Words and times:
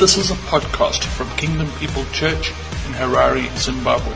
This 0.00 0.16
is 0.16 0.30
a 0.30 0.34
podcast 0.48 1.04
from 1.04 1.28
Kingdom 1.36 1.68
People 1.78 2.06
Church 2.06 2.48
in 2.48 2.94
Harare, 2.94 3.54
Zimbabwe. 3.58 4.14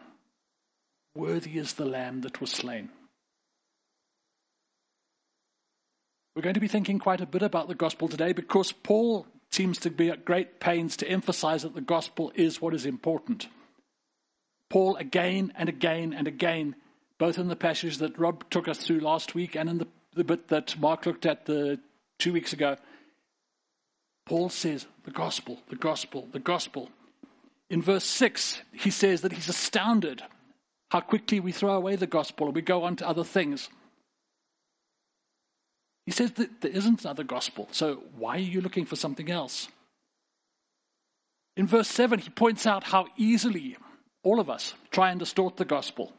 Worthy 1.15 1.57
is 1.57 1.73
the 1.73 1.85
lamb 1.85 2.21
that 2.21 2.41
was 2.41 2.51
slain. 2.51 2.89
We're 6.35 6.41
going 6.41 6.55
to 6.55 6.59
be 6.59 6.67
thinking 6.67 6.99
quite 6.99 7.21
a 7.21 7.25
bit 7.25 7.43
about 7.43 7.69
the 7.69 7.75
gospel 7.75 8.09
today 8.09 8.33
because 8.33 8.73
Paul 8.73 9.25
seems 9.51 9.77
to 9.79 9.89
be 9.89 10.09
at 10.09 10.25
great 10.25 10.59
pains 10.59 10.97
to 10.97 11.07
emphasize 11.07 11.63
that 11.63 11.75
the 11.75 11.81
gospel 11.81 12.33
is 12.35 12.61
what 12.61 12.73
is 12.73 12.85
important. 12.85 13.47
Paul, 14.69 14.97
again 14.97 15.53
and 15.55 15.69
again 15.69 16.11
and 16.11 16.27
again, 16.27 16.75
both 17.17 17.37
in 17.37 17.47
the 17.47 17.55
passage 17.55 17.99
that 17.99 18.19
Rob 18.19 18.49
took 18.49 18.67
us 18.67 18.79
through 18.79 18.99
last 18.99 19.33
week 19.33 19.55
and 19.55 19.69
in 19.69 19.77
the, 19.77 19.87
the 20.13 20.25
bit 20.25 20.49
that 20.49 20.77
Mark 20.77 21.05
looked 21.05 21.25
at 21.25 21.45
the 21.45 21.79
two 22.19 22.33
weeks 22.33 22.51
ago, 22.51 22.75
Paul 24.25 24.49
says, 24.49 24.87
the 25.05 25.11
gospel, 25.11 25.59
the 25.69 25.77
gospel, 25.77 26.27
the 26.33 26.39
gospel. 26.39 26.89
In 27.69 27.81
verse 27.81 28.03
6, 28.05 28.61
he 28.73 28.89
says 28.89 29.21
that 29.21 29.31
he's 29.31 29.47
astounded 29.47 30.21
how 30.89 30.99
quickly 30.99 31.39
we 31.39 31.53
throw 31.53 31.75
away 31.75 31.95
the 31.95 32.07
gospel 32.07 32.47
and 32.47 32.55
we 32.55 32.61
go 32.61 32.83
on 32.83 32.97
to 32.97 33.07
other 33.07 33.23
things. 33.23 33.69
He 36.05 36.11
says 36.11 36.31
that 36.33 36.61
there 36.61 36.71
isn't 36.71 37.03
another 37.03 37.23
gospel, 37.23 37.67
so 37.71 38.03
why 38.17 38.35
are 38.35 38.39
you 38.39 38.61
looking 38.61 38.85
for 38.85 38.95
something 38.95 39.31
else? 39.31 39.67
In 41.57 41.67
verse 41.67 41.87
7, 41.87 42.19
he 42.19 42.29
points 42.29 42.67
out 42.67 42.83
how 42.83 43.07
easily 43.17 43.77
all 44.23 44.39
of 44.39 44.49
us 44.49 44.73
try 44.91 45.09
and 45.09 45.19
distort 45.19 45.57
the 45.57 45.65
gospel. 45.65 46.13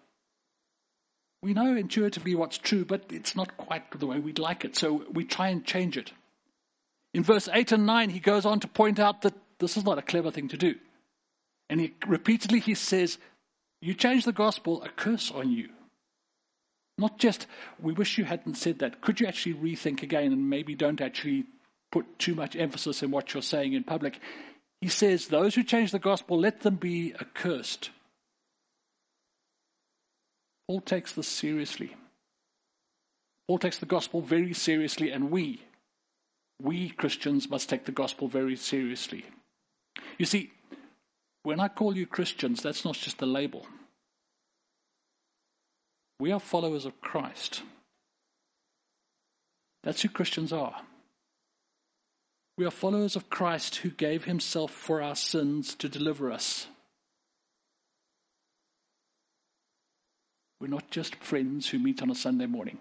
We 1.42 1.54
know 1.54 1.76
intuitively 1.76 2.34
what's 2.34 2.58
true, 2.58 2.84
but 2.84 3.04
it's 3.10 3.36
not 3.36 3.56
quite 3.56 3.98
the 3.98 4.06
way 4.06 4.18
we'd 4.18 4.38
like 4.38 4.64
it, 4.64 4.76
so 4.76 5.04
we 5.12 5.24
try 5.24 5.48
and 5.48 5.64
change 5.64 5.96
it. 5.96 6.12
In 7.14 7.22
verse 7.22 7.48
8 7.52 7.72
and 7.72 7.86
9, 7.86 8.10
he 8.10 8.18
goes 8.18 8.44
on 8.44 8.60
to 8.60 8.68
point 8.68 8.98
out 8.98 9.22
that 9.22 9.34
this 9.58 9.76
is 9.76 9.84
not 9.84 9.98
a 9.98 10.02
clever 10.02 10.30
thing 10.30 10.48
to 10.48 10.56
do. 10.56 10.74
And 11.68 11.80
he, 11.80 11.94
repeatedly 12.06 12.60
he 12.60 12.74
says, 12.74 13.18
You 13.80 13.94
change 13.94 14.24
the 14.24 14.32
gospel, 14.32 14.82
a 14.82 14.88
curse 14.88 15.30
on 15.30 15.50
you. 15.52 15.68
Not 16.98 17.18
just, 17.18 17.46
we 17.78 17.92
wish 17.92 18.16
you 18.16 18.24
hadn't 18.24 18.56
said 18.56 18.78
that. 18.78 19.00
Could 19.00 19.20
you 19.20 19.26
actually 19.26 19.54
rethink 19.54 20.02
again 20.02 20.32
and 20.32 20.48
maybe 20.48 20.74
don't 20.74 21.00
actually 21.00 21.44
put 21.92 22.18
too 22.18 22.34
much 22.34 22.56
emphasis 22.56 23.02
in 23.02 23.10
what 23.10 23.34
you're 23.34 23.42
saying 23.42 23.74
in 23.74 23.84
public? 23.84 24.18
He 24.80 24.88
says, 24.88 25.28
Those 25.28 25.54
who 25.54 25.62
change 25.62 25.90
the 25.92 25.98
gospel, 25.98 26.38
let 26.38 26.60
them 26.60 26.76
be 26.76 27.14
accursed. 27.20 27.90
Paul 30.66 30.80
takes 30.80 31.12
this 31.12 31.28
seriously. 31.28 31.94
Paul 33.46 33.58
takes 33.58 33.78
the 33.78 33.86
gospel 33.86 34.20
very 34.20 34.52
seriously, 34.52 35.10
and 35.12 35.30
we, 35.30 35.62
we 36.60 36.88
Christians, 36.88 37.48
must 37.48 37.68
take 37.68 37.84
the 37.84 37.92
gospel 37.92 38.26
very 38.26 38.56
seriously. 38.56 39.24
You 40.18 40.26
see, 40.26 40.50
when 41.44 41.60
I 41.60 41.68
call 41.68 41.96
you 41.96 42.06
Christians, 42.06 42.62
that's 42.62 42.84
not 42.84 42.96
just 42.96 43.22
a 43.22 43.26
label. 43.26 43.66
We 46.18 46.32
are 46.32 46.40
followers 46.40 46.86
of 46.86 47.00
Christ. 47.00 47.62
That's 49.82 50.02
who 50.02 50.08
Christians 50.08 50.52
are. 50.52 50.74
We 52.58 52.64
are 52.64 52.70
followers 52.70 53.16
of 53.16 53.28
Christ 53.28 53.76
who 53.76 53.90
gave 53.90 54.24
himself 54.24 54.70
for 54.70 55.02
our 55.02 55.14
sins 55.14 55.74
to 55.76 55.88
deliver 55.88 56.32
us. 56.32 56.66
We're 60.58 60.68
not 60.68 60.90
just 60.90 61.16
friends 61.16 61.68
who 61.68 61.78
meet 61.78 62.00
on 62.00 62.10
a 62.10 62.14
Sunday 62.14 62.46
morning. 62.46 62.78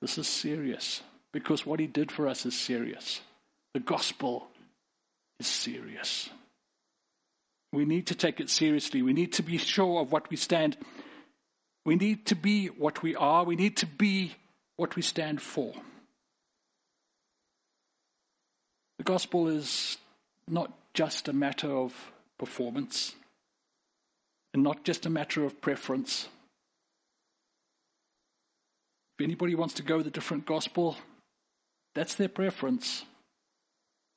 This 0.00 0.18
is 0.18 0.26
serious 0.26 1.02
because 1.32 1.64
what 1.64 1.78
he 1.78 1.86
did 1.86 2.10
for 2.10 2.26
us 2.26 2.44
is 2.44 2.58
serious. 2.58 3.20
The 3.74 3.80
gospel 3.80 4.48
is 5.38 5.46
serious. 5.46 6.28
We 7.72 7.84
need 7.84 8.06
to 8.08 8.14
take 8.14 8.40
it 8.40 8.50
seriously. 8.50 9.02
We 9.02 9.12
need 9.12 9.34
to 9.34 9.42
be 9.42 9.58
sure 9.58 10.00
of 10.00 10.10
what 10.10 10.28
we 10.30 10.36
stand. 10.36 10.76
We 11.86 11.94
need 11.94 12.26
to 12.26 12.34
be 12.34 12.66
what 12.66 13.04
we 13.04 13.14
are. 13.14 13.44
We 13.44 13.54
need 13.54 13.76
to 13.76 13.86
be 13.86 14.34
what 14.76 14.96
we 14.96 15.02
stand 15.02 15.40
for. 15.40 15.72
The 18.98 19.04
gospel 19.04 19.46
is 19.46 19.96
not 20.48 20.72
just 20.94 21.28
a 21.28 21.32
matter 21.32 21.70
of 21.70 22.10
performance 22.38 23.14
and 24.52 24.64
not 24.64 24.82
just 24.82 25.06
a 25.06 25.10
matter 25.10 25.44
of 25.44 25.60
preference. 25.60 26.28
If 29.16 29.24
anybody 29.24 29.54
wants 29.54 29.74
to 29.74 29.84
go 29.84 30.00
a 30.00 30.02
different 30.02 30.44
gospel, 30.44 30.96
that's 31.94 32.16
their 32.16 32.28
preference. 32.28 33.04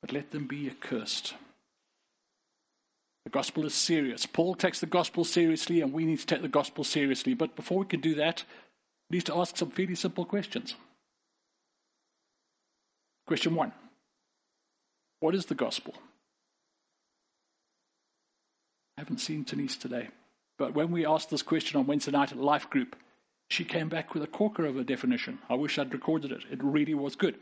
But 0.00 0.12
let 0.12 0.32
them 0.32 0.48
be 0.48 0.66
accursed. 0.66 1.34
The 3.24 3.30
gospel 3.30 3.66
is 3.66 3.74
serious. 3.74 4.26
Paul 4.26 4.54
takes 4.54 4.80
the 4.80 4.86
gospel 4.86 5.24
seriously, 5.24 5.80
and 5.80 5.92
we 5.92 6.04
need 6.04 6.18
to 6.20 6.26
take 6.26 6.42
the 6.42 6.48
gospel 6.48 6.84
seriously. 6.84 7.34
But 7.34 7.54
before 7.54 7.78
we 7.78 7.86
can 7.86 8.00
do 8.00 8.14
that, 8.14 8.44
we 9.10 9.16
need 9.16 9.26
to 9.26 9.36
ask 9.36 9.56
some 9.56 9.70
fairly 9.70 9.94
simple 9.94 10.24
questions. 10.24 10.74
Question 13.26 13.54
one 13.54 13.72
What 15.20 15.34
is 15.34 15.46
the 15.46 15.54
gospel? 15.54 15.94
I 18.96 19.02
haven't 19.02 19.18
seen 19.18 19.44
Denise 19.44 19.76
today, 19.76 20.08
but 20.58 20.74
when 20.74 20.90
we 20.90 21.06
asked 21.06 21.30
this 21.30 21.42
question 21.42 21.78
on 21.78 21.86
Wednesday 21.86 22.10
night 22.12 22.32
at 22.32 22.38
Life 22.38 22.68
Group, 22.68 22.96
she 23.48 23.64
came 23.64 23.88
back 23.88 24.14
with 24.14 24.22
a 24.22 24.28
corker 24.28 24.64
of 24.64 24.76
a 24.76 24.84
definition. 24.84 25.38
I 25.48 25.54
wish 25.54 25.78
I'd 25.78 25.92
recorded 25.92 26.32
it. 26.32 26.44
It 26.50 26.62
really 26.62 26.94
was 26.94 27.16
good. 27.16 27.36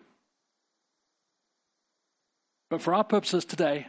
But 2.70 2.82
for 2.82 2.94
our 2.94 3.04
purposes 3.04 3.44
today, 3.44 3.88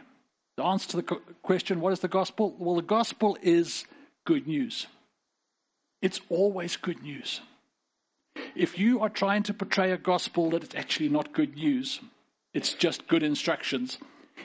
the 0.56 0.64
answer 0.64 0.88
to 0.90 0.96
the 0.98 1.20
question, 1.42 1.80
what 1.80 1.92
is 1.92 2.00
the 2.00 2.08
gospel? 2.08 2.54
Well, 2.58 2.76
the 2.76 2.82
gospel 2.82 3.38
is 3.42 3.84
good 4.26 4.46
news. 4.46 4.86
It's 6.02 6.20
always 6.28 6.76
good 6.76 7.02
news. 7.02 7.40
If 8.54 8.78
you 8.78 9.00
are 9.00 9.08
trying 9.08 9.42
to 9.44 9.54
portray 9.54 9.92
a 9.92 9.96
gospel 9.96 10.50
that 10.50 10.62
is 10.62 10.74
actually 10.74 11.08
not 11.08 11.32
good 11.32 11.56
news, 11.56 12.00
it's 12.52 12.74
just 12.74 13.06
good 13.06 13.22
instructions, 13.22 13.98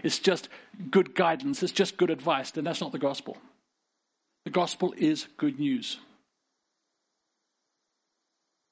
it's 0.03 0.19
just 0.19 0.49
good 0.91 1.15
guidance, 1.15 1.63
it's 1.63 1.71
just 1.71 1.97
good 1.97 2.09
advice, 2.09 2.51
then 2.51 2.65
that's 2.65 2.81
not 2.81 2.91
the 2.91 2.99
gospel. 2.99 3.37
The 4.43 4.51
gospel 4.51 4.93
is 4.97 5.27
good 5.37 5.59
news. 5.59 5.97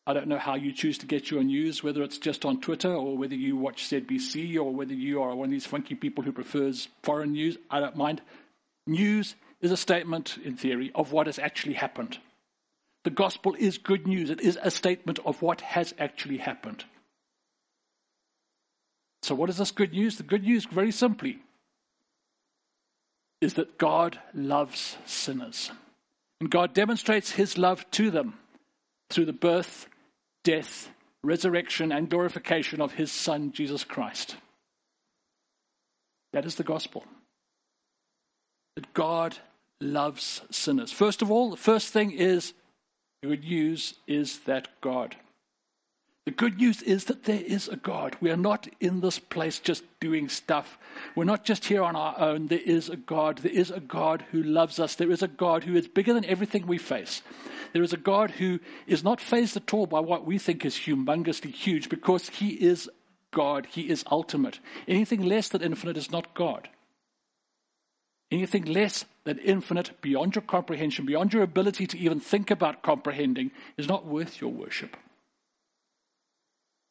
I 0.06 0.14
don't 0.14 0.28
know 0.28 0.38
how 0.38 0.56
you 0.56 0.74
choose 0.74 0.98
to 1.00 1.06
get 1.06 1.32
your 1.32 1.44
news, 1.44 1.82
whether 1.82 2.04
it's 2.04 2.18
just 2.18 2.44
on 2.44 2.60
Twitter 2.60 2.94
or 2.94 3.18
whether 3.18 3.36
you 3.36 3.56
watch 3.56 3.90
ZBC 3.90 4.58
or 4.58 4.74
whether 4.74 4.94
you 4.94 5.22
are 5.22 5.34
one 5.34 5.46
of 5.46 5.52
these 5.52 5.66
funky 5.66 5.96
people 5.96 6.24
who 6.24 6.34
prefers 6.34 6.90
foreign 7.04 7.32
news. 7.32 7.58
I 7.70 7.80
don't 7.80 7.96
mind. 7.96 8.22
News 8.86 9.36
is 9.62 9.72
a 9.72 9.78
statement, 9.78 10.38
in 10.44 10.58
theory, 10.58 10.92
of 10.94 11.14
what 11.14 11.28
has 11.28 11.40
actually 11.40 11.76
happened. 11.76 12.18
The 13.06 13.12
gospel 13.12 13.56
is 13.58 13.78
good 13.78 14.06
news. 14.06 14.30
It 14.30 14.42
is 14.42 14.60
a 14.62 14.72
statement 14.72 15.20
of 15.26 15.42
what 15.42 15.62
has 15.62 15.94
actually 15.98 16.38
happened. 16.38 16.84
So, 19.22 19.36
what 19.36 19.50
is 19.50 19.58
this 19.58 19.72
good 19.72 19.94
news? 19.94 20.18
The 20.18 20.24
good 20.24 20.44
news, 20.44 20.66
very 20.66 20.92
simply, 20.92 21.40
is 23.40 23.54
that 23.54 23.78
God 23.78 24.20
loves 24.34 24.98
sinners. 25.06 25.72
And 26.42 26.50
God 26.50 26.74
demonstrates 26.74 27.32
his 27.32 27.58
love 27.58 27.90
to 27.92 28.12
them 28.12 28.34
through 29.10 29.26
the 29.26 29.34
birth, 29.34 29.88
death, 30.44 30.90
resurrection, 31.24 31.92
and 31.92 32.10
glorification 32.10 32.82
of 32.82 32.94
his 32.94 33.12
Son, 33.12 33.52
Jesus 33.52 33.84
Christ. 33.84 34.38
That 36.34 36.46
is 36.46 36.56
the 36.56 36.64
gospel. 36.64 37.06
That 38.76 38.94
God 38.94 39.38
loves 39.80 40.42
sinners. 40.50 40.92
First 40.92 41.22
of 41.22 41.30
all, 41.30 41.52
the 41.52 41.58
first 41.58 41.94
thing 41.94 42.12
is 42.12 42.54
the 43.22 43.30
good 43.30 43.44
news 43.44 43.96
is 44.08 44.40
that 44.40 44.68
God. 44.82 45.16
The 46.26 46.32
good 46.32 46.58
news 46.58 46.82
is 46.82 47.06
that 47.06 47.26
there 47.26 47.42
is 47.42 47.68
a 47.68 47.76
God. 47.76 48.16
We 48.22 48.32
are 48.32 48.38
not 48.38 48.68
in 48.80 49.02
this 49.02 49.20
place 49.20 49.60
just 49.60 49.84
doing 50.00 50.30
stuff. 50.30 50.78
We're 51.16 51.26
not 51.26 51.44
just 51.44 51.66
here 51.66 51.84
on 51.84 51.98
our 51.98 52.18
own. 52.18 52.48
There 52.48 52.60
is 52.60 52.88
a 52.88 52.96
God. 52.96 53.40
There 53.40 53.52
is 53.52 53.72
a 53.72 53.82
God 53.82 54.24
who 54.32 54.42
loves 54.42 54.80
us. 54.80 54.96
There 54.96 55.12
is 55.12 55.22
a 55.22 55.28
God 55.28 55.66
who 55.66 55.76
is 55.76 55.88
bigger 55.90 56.14
than 56.14 56.24
everything 56.24 56.66
we 56.66 56.78
face. 56.78 57.22
There 57.74 57.84
is 57.84 57.92
a 57.92 57.98
God 57.98 58.32
who 58.32 58.60
is 58.88 59.04
not 59.04 59.20
fazed 59.20 59.58
at 59.58 59.74
all 59.74 59.86
by 59.86 60.00
what 60.00 60.26
we 60.26 60.38
think 60.38 60.64
is 60.64 60.76
humongously 60.76 61.52
huge 61.52 61.90
because 61.90 62.30
he 62.30 62.52
is 62.52 62.90
God. 63.32 63.68
He 63.70 63.90
is 63.90 64.06
ultimate. 64.10 64.62
Anything 64.88 65.24
less 65.24 65.50
than 65.50 65.62
infinite 65.62 65.98
is 65.98 66.10
not 66.10 66.34
God. 66.36 66.70
Anything 68.32 68.64
less 68.64 69.04
than 69.26 69.40
infinite, 69.40 69.92
beyond 70.02 70.36
your 70.36 70.42
comprehension, 70.44 71.06
beyond 71.06 71.34
your 71.34 71.44
ability 71.44 71.86
to 71.88 71.98
even 72.00 72.20
think 72.20 72.50
about 72.50 72.82
comprehending, 72.82 73.52
is 73.78 73.90
not 73.90 74.06
worth 74.06 74.40
your 74.40 74.52
worship. 74.52 74.96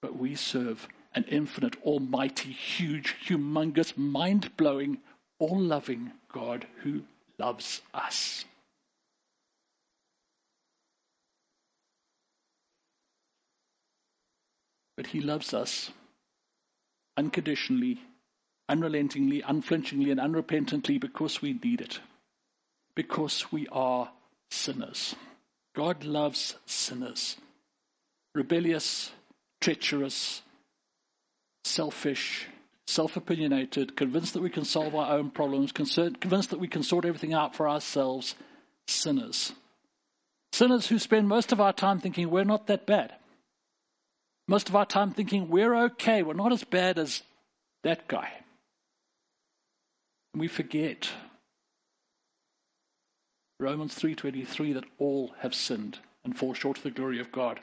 But 0.02 0.19
we 0.19 0.34
serve 0.34 0.88
an 1.14 1.25
infinite, 1.28 1.76
almighty, 1.82 2.50
huge, 2.50 3.14
humongous, 3.26 3.96
mind 3.96 4.56
blowing, 4.56 4.99
all 5.38 5.58
loving 5.58 6.12
God 6.32 6.66
who 6.82 7.02
loves 7.38 7.81
us. 7.94 8.44
But 14.96 15.06
He 15.06 15.20
loves 15.20 15.54
us 15.54 15.90
unconditionally, 17.16 18.00
unrelentingly, 18.69 19.43
unflinchingly, 19.43 20.10
and 20.10 20.20
unrepentantly 20.20 21.00
because 21.00 21.40
we 21.40 21.55
need 21.55 21.81
it, 21.81 22.00
because 22.94 23.52
we 23.52 23.69
are 23.69 24.10
sinners. 24.50 25.14
God 25.75 26.05
loves 26.05 26.56
sinners, 26.66 27.37
rebellious, 28.34 29.12
treacherous, 29.62 30.43
selfish, 31.64 32.49
self 32.87 33.17
opinionated, 33.17 33.97
convinced 33.97 34.35
that 34.35 34.43
we 34.43 34.50
can 34.50 34.64
solve 34.64 34.94
our 34.94 35.17
own 35.17 35.31
problems, 35.31 35.73
convinced 35.73 36.50
that 36.50 36.61
we 36.61 36.69
can 36.69 36.82
sort 36.82 37.05
everything 37.06 37.32
out 37.32 37.55
for 37.55 37.69
ourselves, 37.69 38.35
sinners. 38.87 39.53
Sinners 40.53 40.88
who 40.88 40.99
spend 40.99 41.29
most 41.29 41.53
of 41.53 41.61
our 41.61 41.73
time 41.73 41.99
thinking 41.99 42.29
we're 42.29 42.44
not 42.44 42.67
that 42.67 42.87
bad. 42.87 43.14
Most 44.49 44.69
of 44.69 44.76
our 44.76 44.85
time 44.85 45.12
thinking 45.12 45.49
we're 45.49 45.75
okay, 45.85 46.23
we're 46.23 46.35
not 46.35 46.53
as 46.53 46.65
bad 46.65 46.99
as 46.99 47.23
that 47.85 48.08
guy. 48.08 48.29
And 50.35 50.41
we 50.41 50.49
forget 50.49 51.11
Romans 53.61 53.94
3:23 53.94 54.73
that 54.73 54.85
all 54.99 55.35
have 55.38 55.55
sinned 55.55 56.00
and 56.25 56.37
fall 56.37 56.53
short 56.53 56.79
of 56.79 56.82
the 56.82 56.91
glory 56.91 57.20
of 57.20 57.31
God. 57.31 57.61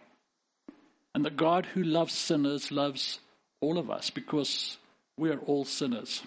And 1.20 1.26
the 1.26 1.32
God 1.32 1.66
who 1.66 1.84
loves 1.84 2.14
sinners 2.14 2.72
loves 2.72 3.20
all 3.60 3.78
of 3.78 3.92
us 3.92 4.10
because 4.10 4.78
we 5.18 5.30
are 5.32 5.40
all 5.40 5.66
sinners. 5.66 6.24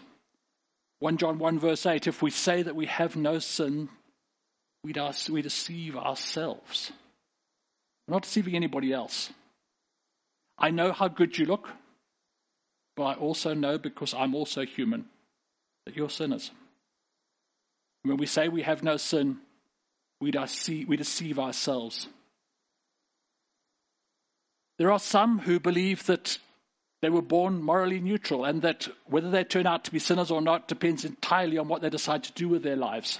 1 0.99 1.17
John 1.17 1.39
1, 1.39 1.59
verse 1.59 1.87
8 1.87 2.07
if 2.09 2.21
we 2.21 2.31
say 2.31 2.63
that 2.63 2.77
we 2.77 2.85
have 2.85 3.17
no 3.17 3.39
sin, 3.39 3.89
we 4.85 4.93
deceive 4.93 5.97
ourselves. 5.97 6.93
We're 8.07 8.17
not 8.17 8.25
deceiving 8.25 8.55
anybody 8.55 8.93
else. 8.93 9.31
I 10.59 10.69
know 10.69 10.93
how 10.93 11.09
good 11.09 11.39
you 11.39 11.47
look, 11.47 11.71
but 12.95 13.05
I 13.05 13.15
also 13.15 13.55
know 13.55 13.79
because 13.79 14.13
I'm 14.13 14.35
also 14.35 14.67
human 14.67 15.07
that 15.87 15.97
you're 15.97 16.11
sinners. 16.11 16.51
When 18.03 18.19
we 18.19 18.27
say 18.27 18.49
we 18.49 18.61
have 18.61 18.83
no 18.83 18.99
sin, 18.99 19.39
we 20.21 20.33
deceive, 20.33 20.87
we 20.87 20.99
deceive 20.99 21.39
ourselves. 21.39 22.09
There 24.79 24.91
are 24.91 24.99
some 24.99 25.41
who 25.41 25.61
believe 25.61 26.07
that 26.07 26.39
they 27.03 27.11
were 27.11 27.23
born 27.23 27.63
morally 27.63 28.01
neutral 28.01 28.45
and 28.45 28.63
that 28.63 28.89
whether 29.07 29.31
they 29.31 29.45
turn 29.45 29.67
out 29.67 29.85
to 29.85 29.93
be 29.93 29.99
sinners 29.99 30.31
or 30.31 30.41
not 30.41 30.69
depends 30.69 31.05
entirely 31.05 31.59
on 31.59 31.69
what 31.69 31.83
they 31.83 31.91
decide 31.91 32.25
to 32.25 32.33
do 32.33 32.49
with 32.49 32.63
their 32.63 32.77
lives. 32.77 33.19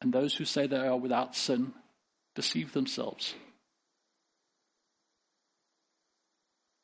And 0.00 0.12
those 0.12 0.36
who 0.36 0.44
say 0.44 0.66
they 0.66 0.76
are 0.76 0.96
without 0.96 1.34
sin 1.34 1.72
deceive 2.34 2.72
themselves. 2.72 3.34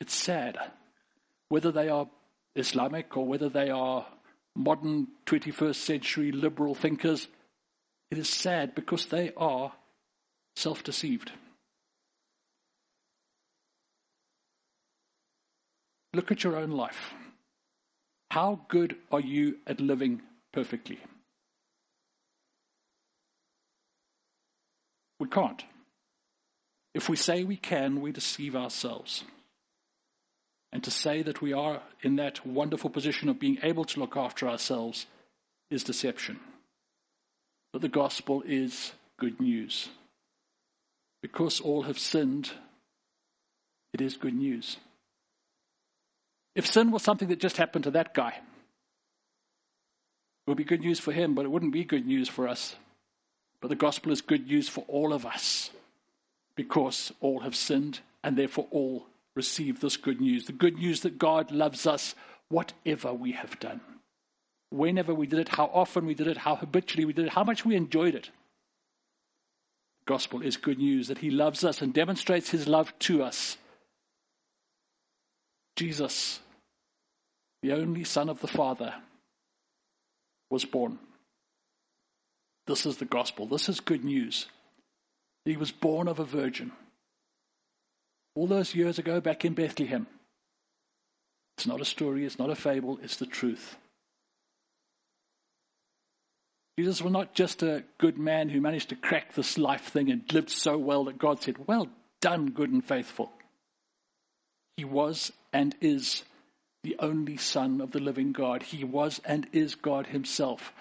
It's 0.00 0.14
sad. 0.14 0.58
Whether 1.50 1.70
they 1.70 1.90
are 1.90 2.08
Islamic 2.56 3.16
or 3.16 3.26
whether 3.26 3.48
they 3.48 3.70
are 3.70 4.06
modern 4.56 5.08
21st 5.26 5.76
century 5.76 6.32
liberal 6.32 6.74
thinkers, 6.74 7.28
it 8.10 8.18
is 8.18 8.28
sad 8.28 8.74
because 8.74 9.06
they 9.06 9.32
are 9.36 9.72
self 10.56 10.82
deceived. 10.82 11.32
Look 16.14 16.30
at 16.30 16.44
your 16.44 16.56
own 16.56 16.70
life. 16.70 17.14
How 18.30 18.60
good 18.68 18.96
are 19.10 19.20
you 19.20 19.58
at 19.66 19.80
living 19.80 20.22
perfectly? 20.52 20.98
We 25.18 25.28
can't. 25.28 25.64
If 26.94 27.08
we 27.08 27.16
say 27.16 27.44
we 27.44 27.56
can, 27.56 28.00
we 28.00 28.12
deceive 28.12 28.56
ourselves. 28.56 29.24
And 30.72 30.82
to 30.84 30.90
say 30.90 31.22
that 31.22 31.42
we 31.42 31.52
are 31.52 31.82
in 32.02 32.16
that 32.16 32.46
wonderful 32.46 32.90
position 32.90 33.28
of 33.28 33.38
being 33.38 33.58
able 33.62 33.84
to 33.84 34.00
look 34.00 34.16
after 34.16 34.48
ourselves 34.48 35.06
is 35.70 35.84
deception. 35.84 36.40
But 37.72 37.82
the 37.82 37.88
gospel 37.88 38.42
is 38.46 38.92
good 39.18 39.40
news. 39.40 39.88
Because 41.22 41.60
all 41.60 41.82
have 41.82 41.98
sinned, 41.98 42.50
it 43.94 44.00
is 44.00 44.16
good 44.16 44.34
news. 44.34 44.76
If 46.54 46.66
sin 46.66 46.90
was 46.90 47.02
something 47.02 47.28
that 47.28 47.40
just 47.40 47.56
happened 47.56 47.84
to 47.84 47.92
that 47.92 48.12
guy, 48.12 48.30
it 50.46 50.50
would 50.50 50.58
be 50.58 50.64
good 50.64 50.80
news 50.80 50.98
for 50.98 51.12
him, 51.12 51.34
but 51.34 51.44
it 51.44 51.50
wouldn't 51.50 51.72
be 51.72 51.84
good 51.84 52.04
news 52.04 52.28
for 52.28 52.48
us. 52.48 52.74
But 53.60 53.68
the 53.68 53.76
gospel 53.76 54.10
is 54.10 54.20
good 54.20 54.48
news 54.48 54.68
for 54.68 54.84
all 54.88 55.12
of 55.12 55.24
us 55.24 55.70
because 56.56 57.12
all 57.20 57.40
have 57.40 57.54
sinned 57.54 58.00
and 58.24 58.36
therefore 58.36 58.66
all 58.72 59.06
receive 59.36 59.80
this 59.80 59.96
good 59.96 60.20
news. 60.20 60.46
The 60.46 60.52
good 60.52 60.76
news 60.76 61.02
that 61.02 61.16
God 61.16 61.52
loves 61.52 61.86
us 61.86 62.16
whatever 62.48 63.14
we 63.14 63.32
have 63.32 63.58
done. 63.60 63.80
Whenever 64.70 65.14
we 65.14 65.26
did 65.26 65.38
it, 65.38 65.48
how 65.50 65.70
often 65.72 66.06
we 66.06 66.14
did 66.14 66.26
it, 66.26 66.38
how 66.38 66.56
habitually 66.56 67.04
we 67.04 67.12
did 67.12 67.26
it, 67.26 67.32
how 67.32 67.44
much 67.44 67.64
we 67.64 67.76
enjoyed 67.76 68.14
it 68.14 68.30
gospel 70.06 70.42
is 70.42 70.56
good 70.56 70.78
news 70.78 71.08
that 71.08 71.18
he 71.18 71.30
loves 71.30 71.64
us 71.64 71.82
and 71.82 71.92
demonstrates 71.92 72.50
his 72.50 72.66
love 72.66 72.92
to 73.00 73.22
us. 73.22 73.56
Jesus, 75.76 76.40
the 77.62 77.72
only 77.72 78.04
Son 78.04 78.28
of 78.28 78.40
the 78.40 78.48
Father, 78.48 78.94
was 80.50 80.64
born. 80.64 80.98
This 82.66 82.86
is 82.86 82.98
the 82.98 83.04
gospel. 83.04 83.46
This 83.46 83.68
is 83.68 83.80
good 83.80 84.04
news. 84.04 84.46
He 85.44 85.56
was 85.56 85.72
born 85.72 86.08
of 86.08 86.18
a 86.18 86.24
virgin. 86.24 86.72
All 88.34 88.46
those 88.46 88.74
years 88.74 88.98
ago 88.98 89.20
back 89.20 89.44
in 89.44 89.54
Bethlehem. 89.54 90.06
It's 91.56 91.66
not 91.66 91.80
a 91.80 91.84
story, 91.84 92.24
it's 92.24 92.38
not 92.38 92.50
a 92.50 92.54
fable, 92.54 92.98
it's 93.02 93.16
the 93.16 93.26
truth. 93.26 93.76
Jesus 96.78 97.02
was 97.02 97.12
not 97.12 97.34
just 97.34 97.62
a 97.62 97.84
good 97.98 98.16
man 98.16 98.48
who 98.48 98.60
managed 98.60 98.88
to 98.88 98.96
crack 98.96 99.34
this 99.34 99.58
life 99.58 99.88
thing 99.88 100.10
and 100.10 100.32
lived 100.32 100.50
so 100.50 100.78
well 100.78 101.04
that 101.04 101.18
God 101.18 101.42
said, 101.42 101.66
Well 101.66 101.88
done, 102.20 102.50
good 102.50 102.70
and 102.70 102.84
faithful. 102.84 103.30
He 104.76 104.84
was 104.84 105.32
and 105.52 105.74
is 105.80 106.24
the 106.82 106.96
only 106.98 107.36
Son 107.36 107.80
of 107.80 107.90
the 107.90 108.00
living 108.00 108.32
God. 108.32 108.62
He 108.62 108.84
was 108.84 109.20
and 109.24 109.46
is 109.52 109.74
God 109.74 110.06
Himself. 110.06 110.72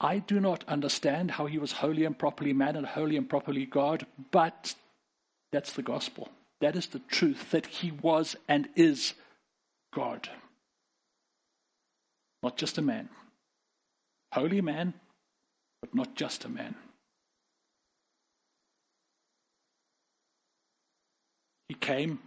I 0.00 0.18
do 0.18 0.40
not 0.40 0.64
understand 0.66 1.32
how 1.32 1.46
He 1.46 1.58
was 1.58 1.72
wholly 1.72 2.04
and 2.04 2.18
properly 2.18 2.52
man 2.52 2.76
and 2.76 2.86
wholly 2.86 3.16
and 3.16 3.28
properly 3.28 3.66
God, 3.66 4.06
but 4.30 4.74
that's 5.52 5.72
the 5.74 5.82
gospel. 5.82 6.30
That 6.60 6.74
is 6.74 6.86
the 6.86 7.00
truth 7.00 7.50
that 7.50 7.66
He 7.66 7.90
was 7.90 8.34
and 8.48 8.68
is 8.76 9.12
God. 9.94 10.28
Not 12.42 12.56
just 12.56 12.78
a 12.78 12.82
man. 12.82 13.10
Holy 14.32 14.60
man, 14.60 14.94
but 15.84 15.94
not 15.94 16.14
just 16.14 16.46
a 16.46 16.48
man. 16.48 16.74
He 21.68 21.74
came, 21.74 22.20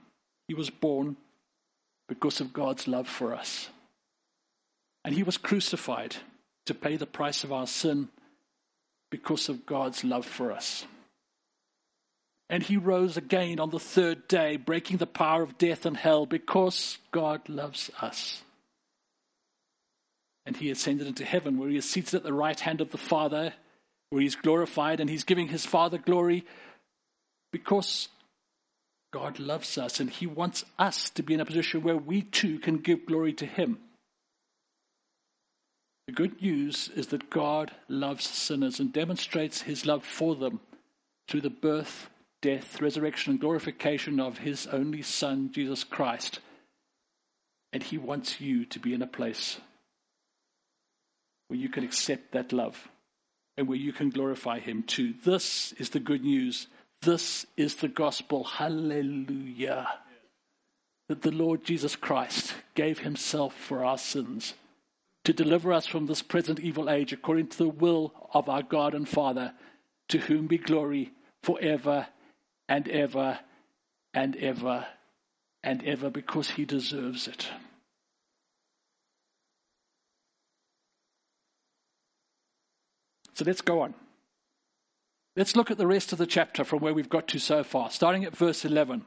he 0.47 0.53
was 0.53 0.69
born 0.69 1.17
because 2.07 2.39
of 2.39 2.53
God's 2.53 2.87
love 2.87 3.07
for 3.07 3.33
us. 3.33 3.69
And 5.03 5.15
he 5.15 5.23
was 5.23 5.39
crucified 5.39 6.17
to 6.67 6.75
pay 6.75 6.97
the 6.97 7.07
price 7.07 7.43
of 7.43 7.51
our 7.51 7.65
sin 7.65 8.09
because 9.09 9.49
of 9.49 9.65
God's 9.65 10.03
love 10.03 10.27
for 10.27 10.51
us. 10.51 10.85
And 12.51 12.61
he 12.61 12.77
rose 12.77 13.17
again 13.17 13.59
on 13.59 13.71
the 13.71 13.79
third 13.79 14.27
day, 14.27 14.57
breaking 14.57 14.97
the 14.97 15.07
power 15.07 15.41
of 15.41 15.57
death 15.57 15.87
and 15.87 15.97
hell 15.97 16.27
because 16.27 16.99
God 17.11 17.49
loves 17.49 17.89
us 18.01 18.43
and 20.47 20.55
he 20.55 20.71
ascended 20.71 21.05
into 21.05 21.25
heaven, 21.25 21.57
where 21.57 21.67
he 21.67 21.75
is 21.75 21.87
seated 21.87 22.15
at 22.15 22.23
the 22.23 22.31
right 22.31 22.57
hand 22.57 22.79
of 22.79 22.91
the 22.91 22.97
Father, 22.97 23.53
where 24.09 24.21
he's 24.21 24.37
glorified, 24.37 25.01
and 25.01 25.09
he's 25.09 25.25
giving 25.25 25.49
his 25.49 25.65
Father 25.65 25.97
glory 25.97 26.45
because 27.51 28.07
God 29.11 29.39
loves 29.39 29.77
us 29.77 29.99
and 29.99 30.09
he 30.09 30.25
wants 30.25 30.63
us 30.79 31.09
to 31.11 31.21
be 31.21 31.33
in 31.33 31.41
a 31.41 31.45
position 31.45 31.83
where 31.83 31.97
we 31.97 32.21
too 32.21 32.59
can 32.59 32.77
give 32.77 33.05
glory 33.05 33.33
to 33.33 33.45
him. 33.45 33.77
The 36.07 36.13
good 36.13 36.41
news 36.41 36.89
is 36.95 37.07
that 37.07 37.29
God 37.29 37.71
loves 37.89 38.25
sinners 38.25 38.79
and 38.79 38.93
demonstrates 38.93 39.63
his 39.63 39.85
love 39.85 40.05
for 40.05 40.33
them 40.33 40.61
through 41.27 41.41
the 41.41 41.49
birth, 41.49 42.09
death, 42.41 42.81
resurrection, 42.81 43.31
and 43.31 43.41
glorification 43.41 44.21
of 44.21 44.37
his 44.37 44.65
only 44.67 45.01
Son, 45.01 45.51
Jesus 45.51 45.83
Christ. 45.83 46.39
And 47.73 47.83
he 47.83 47.97
wants 47.97 48.39
you 48.39 48.63
to 48.63 48.79
be 48.79 48.93
in 48.93 49.01
a 49.01 49.07
place 49.07 49.59
where 51.47 51.59
you 51.59 51.69
can 51.69 51.83
accept 51.83 52.31
that 52.31 52.51
love 52.51 52.89
and 53.57 53.67
where 53.67 53.77
you 53.77 53.93
can 53.93 54.09
glorify 54.09 54.59
Him 54.59 54.83
too. 54.83 55.13
This 55.25 55.73
is 55.73 55.89
the 55.89 55.99
good 55.99 56.23
news. 56.23 56.67
This 57.01 57.45
is 57.55 57.75
the 57.75 57.87
gospel. 57.87 58.43
Hallelujah. 58.43 59.87
That 61.09 61.21
the 61.21 61.31
Lord 61.31 61.63
Jesus 61.63 61.95
Christ 61.95 62.53
gave 62.75 62.99
Himself 62.99 63.53
for 63.55 63.83
our 63.83 63.97
sins 63.97 64.53
to 65.23 65.33
deliver 65.33 65.73
us 65.73 65.85
from 65.85 66.05
this 66.05 66.21
present 66.21 66.59
evil 66.59 66.89
age 66.89 67.11
according 67.11 67.47
to 67.47 67.57
the 67.57 67.67
will 67.67 68.13
of 68.33 68.47
our 68.47 68.63
God 68.63 68.93
and 68.93 69.07
Father, 69.07 69.53
to 70.09 70.19
whom 70.19 70.47
be 70.47 70.57
glory 70.57 71.11
forever 71.43 72.07
and 72.69 72.87
ever 72.87 73.39
and 74.13 74.35
ever 74.37 74.87
and 75.63 75.83
ever 75.83 76.09
because 76.09 76.51
He 76.51 76.65
deserves 76.65 77.27
it. 77.27 77.49
So 83.37 83.45
let's 83.45 83.61
go 83.61 83.81
on. 83.81 83.93
Let's 85.35 85.55
look 85.55 85.69
at 85.69 85.77
the 85.77 85.85
rest 85.85 86.11
of 86.11 86.17
the 86.17 86.25
chapter 86.25 86.63
from 86.63 86.79
where 86.79 86.95
we've 86.95 87.07
got 87.07 87.27
to 87.27 87.37
so 87.37 87.63
far, 87.63 87.91
starting 87.91 88.25
at 88.25 88.35
verse 88.35 88.65
11. 88.65 89.05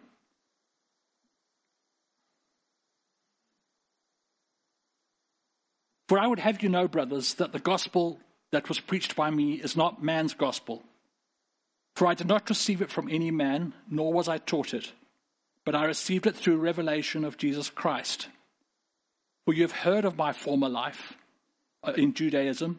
For 6.08 6.16
I 6.16 6.28
would 6.28 6.38
have 6.38 6.62
you 6.62 6.68
know, 6.68 6.86
brothers, 6.86 7.34
that 7.34 7.50
the 7.50 7.58
gospel 7.58 8.20
that 8.52 8.68
was 8.68 8.78
preached 8.78 9.16
by 9.16 9.30
me 9.30 9.54
is 9.54 9.76
not 9.76 10.00
man's 10.00 10.34
gospel. 10.34 10.84
For 11.96 12.06
I 12.06 12.14
did 12.14 12.28
not 12.28 12.48
receive 12.48 12.82
it 12.82 12.92
from 12.92 13.08
any 13.10 13.32
man, 13.32 13.74
nor 13.90 14.12
was 14.12 14.28
I 14.28 14.38
taught 14.38 14.74
it, 14.74 14.92
but 15.64 15.74
I 15.74 15.86
received 15.86 16.28
it 16.28 16.36
through 16.36 16.58
revelation 16.58 17.24
of 17.24 17.36
Jesus 17.36 17.68
Christ. 17.68 18.28
For 19.44 19.54
you 19.54 19.62
have 19.62 19.72
heard 19.72 20.04
of 20.04 20.16
my 20.16 20.32
former 20.32 20.68
life 20.68 21.14
uh, 21.82 21.94
in 21.96 22.14
Judaism 22.14 22.78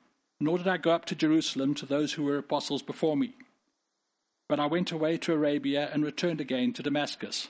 nor 0.41 0.57
did 0.57 0.67
I 0.67 0.77
go 0.77 0.91
up 0.91 1.05
to 1.05 1.15
Jerusalem 1.15 1.75
to 1.75 1.85
those 1.85 2.13
who 2.13 2.23
were 2.23 2.37
apostles 2.37 2.81
before 2.81 3.15
me. 3.15 3.35
But 4.49 4.59
I 4.59 4.65
went 4.65 4.91
away 4.91 5.17
to 5.19 5.33
Arabia 5.33 5.89
and 5.93 6.03
returned 6.03 6.41
again 6.41 6.73
to 6.73 6.83
Damascus. 6.83 7.47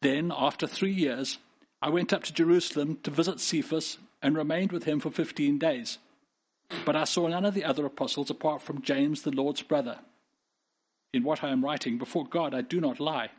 Then, 0.00 0.32
after 0.34 0.66
three 0.66 0.92
years, 0.92 1.38
I 1.82 1.90
went 1.90 2.12
up 2.12 2.22
to 2.24 2.32
Jerusalem 2.32 2.98
to 3.02 3.10
visit 3.10 3.40
Cephas 3.40 3.98
and 4.22 4.36
remained 4.36 4.70
with 4.70 4.84
him 4.84 5.00
for 5.00 5.10
fifteen 5.10 5.58
days. 5.58 5.98
But 6.86 6.94
I 6.94 7.04
saw 7.04 7.26
none 7.26 7.44
of 7.44 7.54
the 7.54 7.64
other 7.64 7.84
apostles 7.84 8.30
apart 8.30 8.62
from 8.62 8.82
James, 8.82 9.22
the 9.22 9.32
Lord's 9.32 9.62
brother. 9.62 9.98
In 11.12 11.24
what 11.24 11.42
I 11.42 11.50
am 11.50 11.64
writing, 11.64 11.98
before 11.98 12.24
God 12.24 12.54
I 12.54 12.60
do 12.60 12.80
not 12.80 13.00
lie. 13.00 13.30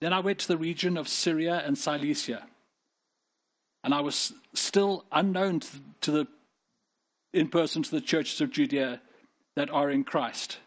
Then 0.00 0.12
I 0.12 0.18
went 0.18 0.40
to 0.40 0.48
the 0.48 0.56
region 0.56 0.96
of 0.96 1.08
Syria 1.08 1.62
and 1.64 1.78
Cilicia. 1.78 2.46
And 3.84 3.94
I 3.94 4.00
was 4.00 4.32
still 4.54 5.04
unknown 5.12 5.60
to 6.00 6.10
the 6.10 6.26
in 7.32 7.48
person 7.48 7.82
to 7.82 7.90
the 7.90 8.00
churches 8.00 8.40
of 8.40 8.50
Judea 8.50 9.00
that 9.56 9.70
are 9.70 9.90
in 9.90 10.04
Christ. 10.04 10.58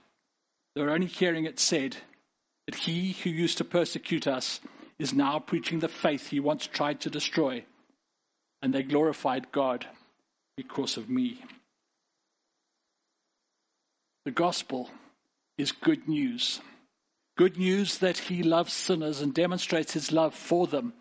They 0.76 0.82
were 0.82 0.92
only 0.92 1.08
hearing 1.08 1.46
it 1.46 1.60
said 1.60 1.98
that 2.68 2.76
he 2.76 3.14
who 3.24 3.30
used 3.30 3.58
to 3.58 3.64
persecute 3.64 4.28
us 4.28 4.62
is 5.00 5.14
now 5.14 5.40
preaching 5.40 5.80
the 5.80 5.88
faith 5.88 6.28
he 6.28 6.40
once 6.40 6.68
tried 6.68 7.02
to 7.02 7.10
destroy, 7.10 7.66
and 8.62 8.74
they 8.74 8.84
glorified 8.84 9.52
God 9.52 9.88
because 10.56 10.98
of 10.98 11.10
me. 11.10 11.44
The 14.26 14.32
gospel 14.32 14.90
is 15.58 15.72
good 15.72 16.08
news. 16.08 16.62
Good 17.38 17.58
news 17.58 17.98
that 17.98 18.18
he 18.18 18.44
loves 18.44 18.74
sinners 18.74 19.22
and 19.22 19.34
demonstrates 19.34 19.94
his 19.94 20.12
love 20.12 20.36
for 20.36 20.68
them 20.68 20.94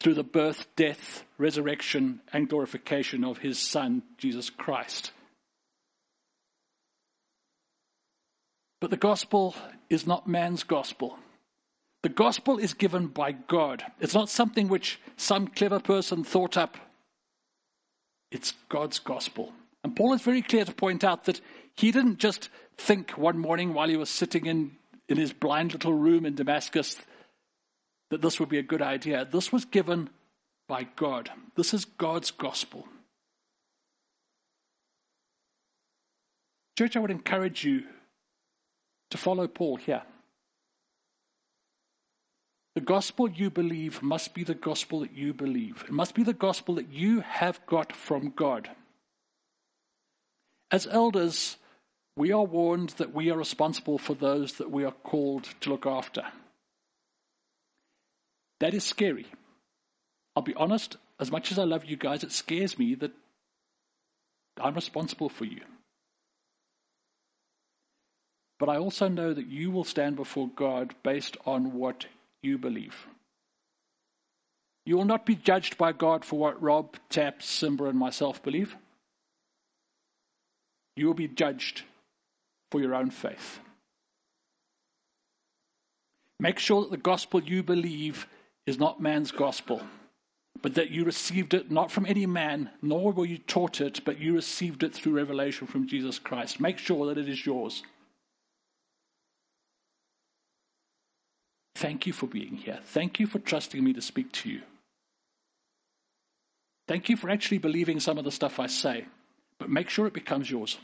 through 0.00 0.14
the 0.14 0.22
birth, 0.22 0.66
death, 0.76 1.24
resurrection, 1.38 2.20
and 2.32 2.48
glorification 2.48 3.24
of 3.24 3.38
his 3.38 3.58
Son, 3.58 4.02
Jesus 4.16 4.50
Christ. 4.50 5.12
But 8.80 8.90
the 8.90 8.96
gospel 8.96 9.56
is 9.90 10.06
not 10.06 10.28
man's 10.28 10.62
gospel. 10.62 11.18
The 12.02 12.08
gospel 12.08 12.58
is 12.58 12.74
given 12.74 13.08
by 13.08 13.32
God. 13.32 13.84
It's 13.98 14.14
not 14.14 14.28
something 14.28 14.68
which 14.68 15.00
some 15.16 15.48
clever 15.48 15.80
person 15.80 16.22
thought 16.22 16.56
up. 16.56 16.76
It's 18.30 18.54
God's 18.68 19.00
gospel. 19.00 19.52
And 19.82 19.96
Paul 19.96 20.12
is 20.12 20.22
very 20.22 20.42
clear 20.42 20.64
to 20.64 20.72
point 20.72 21.02
out 21.02 21.24
that 21.24 21.40
he 21.74 21.90
didn't 21.90 22.18
just 22.18 22.50
think 22.76 23.12
one 23.12 23.38
morning 23.38 23.74
while 23.74 23.88
he 23.88 23.96
was 23.96 24.10
sitting 24.10 24.46
in, 24.46 24.72
in 25.08 25.16
his 25.16 25.32
blind 25.32 25.72
little 25.72 25.92
room 25.92 26.24
in 26.24 26.36
Damascus 26.36 26.96
that 28.10 28.22
this 28.22 28.40
would 28.40 28.48
be 28.48 28.58
a 28.58 28.62
good 28.62 28.82
idea. 28.82 29.24
This 29.24 29.52
was 29.52 29.64
given 29.64 30.10
by 30.68 30.86
God. 30.96 31.30
This 31.56 31.74
is 31.74 31.84
God's 31.84 32.30
gospel. 32.30 32.86
Church, 36.78 36.96
I 36.96 37.00
would 37.00 37.10
encourage 37.10 37.64
you 37.64 37.84
to 39.10 39.18
follow 39.18 39.48
Paul 39.48 39.76
here. 39.76 40.02
The 42.74 42.80
gospel 42.80 43.28
you 43.28 43.50
believe 43.50 44.02
must 44.02 44.34
be 44.34 44.44
the 44.44 44.54
gospel 44.54 45.00
that 45.00 45.12
you 45.12 45.34
believe. 45.34 45.84
It 45.88 45.92
must 45.92 46.14
be 46.14 46.22
the 46.22 46.32
gospel 46.32 46.76
that 46.76 46.92
you 46.92 47.20
have 47.20 47.64
got 47.66 47.92
from 47.92 48.30
God. 48.36 48.70
As 50.70 50.86
elders, 50.86 51.56
we 52.16 52.30
are 52.30 52.44
warned 52.44 52.90
that 52.90 53.12
we 53.12 53.30
are 53.30 53.36
responsible 53.36 53.98
for 53.98 54.14
those 54.14 54.54
that 54.54 54.70
we 54.70 54.84
are 54.84 54.92
called 54.92 55.48
to 55.62 55.70
look 55.70 55.86
after. 55.86 56.22
That 58.60 58.74
is 58.74 58.84
scary. 58.84 59.26
I'll 60.34 60.42
be 60.42 60.54
honest, 60.54 60.96
as 61.20 61.30
much 61.30 61.52
as 61.52 61.58
I 61.58 61.64
love 61.64 61.84
you 61.84 61.96
guys, 61.96 62.22
it 62.22 62.32
scares 62.32 62.78
me 62.78 62.94
that 62.96 63.12
I'm 64.60 64.74
responsible 64.74 65.28
for 65.28 65.44
you. 65.44 65.60
But 68.58 68.68
I 68.68 68.76
also 68.76 69.08
know 69.08 69.32
that 69.32 69.46
you 69.46 69.70
will 69.70 69.84
stand 69.84 70.16
before 70.16 70.48
God 70.48 70.94
based 71.02 71.36
on 71.46 71.74
what 71.74 72.06
you 72.42 72.58
believe. 72.58 73.06
You 74.84 74.96
will 74.96 75.04
not 75.04 75.26
be 75.26 75.36
judged 75.36 75.78
by 75.78 75.92
God 75.92 76.24
for 76.24 76.38
what 76.38 76.60
Rob, 76.62 76.96
Tap, 77.10 77.42
Simba, 77.42 77.84
and 77.84 77.98
myself 77.98 78.42
believe. 78.42 78.74
You 80.96 81.06
will 81.06 81.14
be 81.14 81.28
judged 81.28 81.82
for 82.72 82.80
your 82.80 82.94
own 82.94 83.10
faith. 83.10 83.60
Make 86.40 86.58
sure 86.58 86.82
that 86.82 86.90
the 86.90 86.96
gospel 86.96 87.42
you 87.42 87.62
believe 87.62 88.26
is 88.68 88.78
not 88.78 89.00
man's 89.00 89.32
gospel, 89.32 89.80
but 90.60 90.74
that 90.74 90.90
you 90.90 91.04
received 91.04 91.54
it 91.54 91.70
not 91.70 91.90
from 91.90 92.06
any 92.06 92.26
man, 92.26 92.70
nor 92.82 93.12
were 93.12 93.24
you 93.24 93.38
taught 93.38 93.80
it, 93.80 94.04
but 94.04 94.20
you 94.20 94.34
received 94.34 94.82
it 94.82 94.94
through 94.94 95.14
revelation 95.14 95.66
from 95.66 95.86
Jesus 95.86 96.18
Christ. 96.18 96.60
Make 96.60 96.78
sure 96.78 97.06
that 97.06 97.18
it 97.18 97.28
is 97.28 97.46
yours. 97.46 97.82
Thank 101.74 102.06
you 102.06 102.12
for 102.12 102.26
being 102.26 102.56
here. 102.56 102.80
Thank 102.84 103.20
you 103.20 103.26
for 103.26 103.38
trusting 103.38 103.82
me 103.82 103.92
to 103.92 104.02
speak 104.02 104.32
to 104.32 104.50
you. 104.50 104.62
Thank 106.88 107.08
you 107.08 107.16
for 107.16 107.30
actually 107.30 107.58
believing 107.58 108.00
some 108.00 108.18
of 108.18 108.24
the 108.24 108.32
stuff 108.32 108.58
I 108.58 108.66
say, 108.66 109.04
but 109.58 109.70
make 109.70 109.88
sure 109.88 110.06
it 110.06 110.12
becomes 110.12 110.50
yours. 110.50 110.78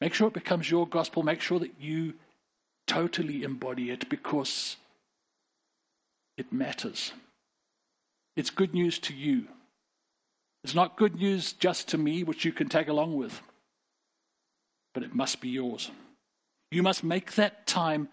Make 0.00 0.14
sure 0.14 0.28
it 0.28 0.34
becomes 0.34 0.70
your 0.70 0.88
gospel. 0.88 1.22
Make 1.22 1.42
sure 1.42 1.58
that 1.58 1.74
you 1.78 2.14
totally 2.86 3.42
embody 3.42 3.90
it 3.90 4.08
because 4.08 4.76
it 6.40 6.52
matters. 6.52 7.12
It's 8.34 8.50
good 8.50 8.74
news 8.74 8.98
to 9.00 9.14
you. 9.14 9.46
It's 10.64 10.74
not 10.74 10.96
good 10.96 11.16
news 11.16 11.52
just 11.52 11.88
to 11.88 11.98
me, 11.98 12.24
which 12.24 12.44
you 12.44 12.52
can 12.52 12.68
tag 12.68 12.88
along 12.88 13.16
with, 13.16 13.40
but 14.94 15.02
it 15.02 15.14
must 15.14 15.40
be 15.40 15.50
yours. 15.50 15.90
You 16.70 16.82
must 16.82 17.04
make 17.04 17.34
that 17.34 17.66
time 17.66 18.08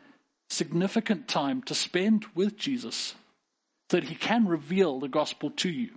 significant 0.50 1.28
time 1.28 1.62
to 1.64 1.74
spend 1.74 2.26
with 2.36 2.58
Jesus 2.58 3.16
so 3.90 4.00
that 4.00 4.10
he 4.10 4.16
can 4.16 4.46
reveal 4.48 5.00
the 5.00 5.08
gospel 5.08 5.50
to 5.52 5.70
you. 5.70 5.92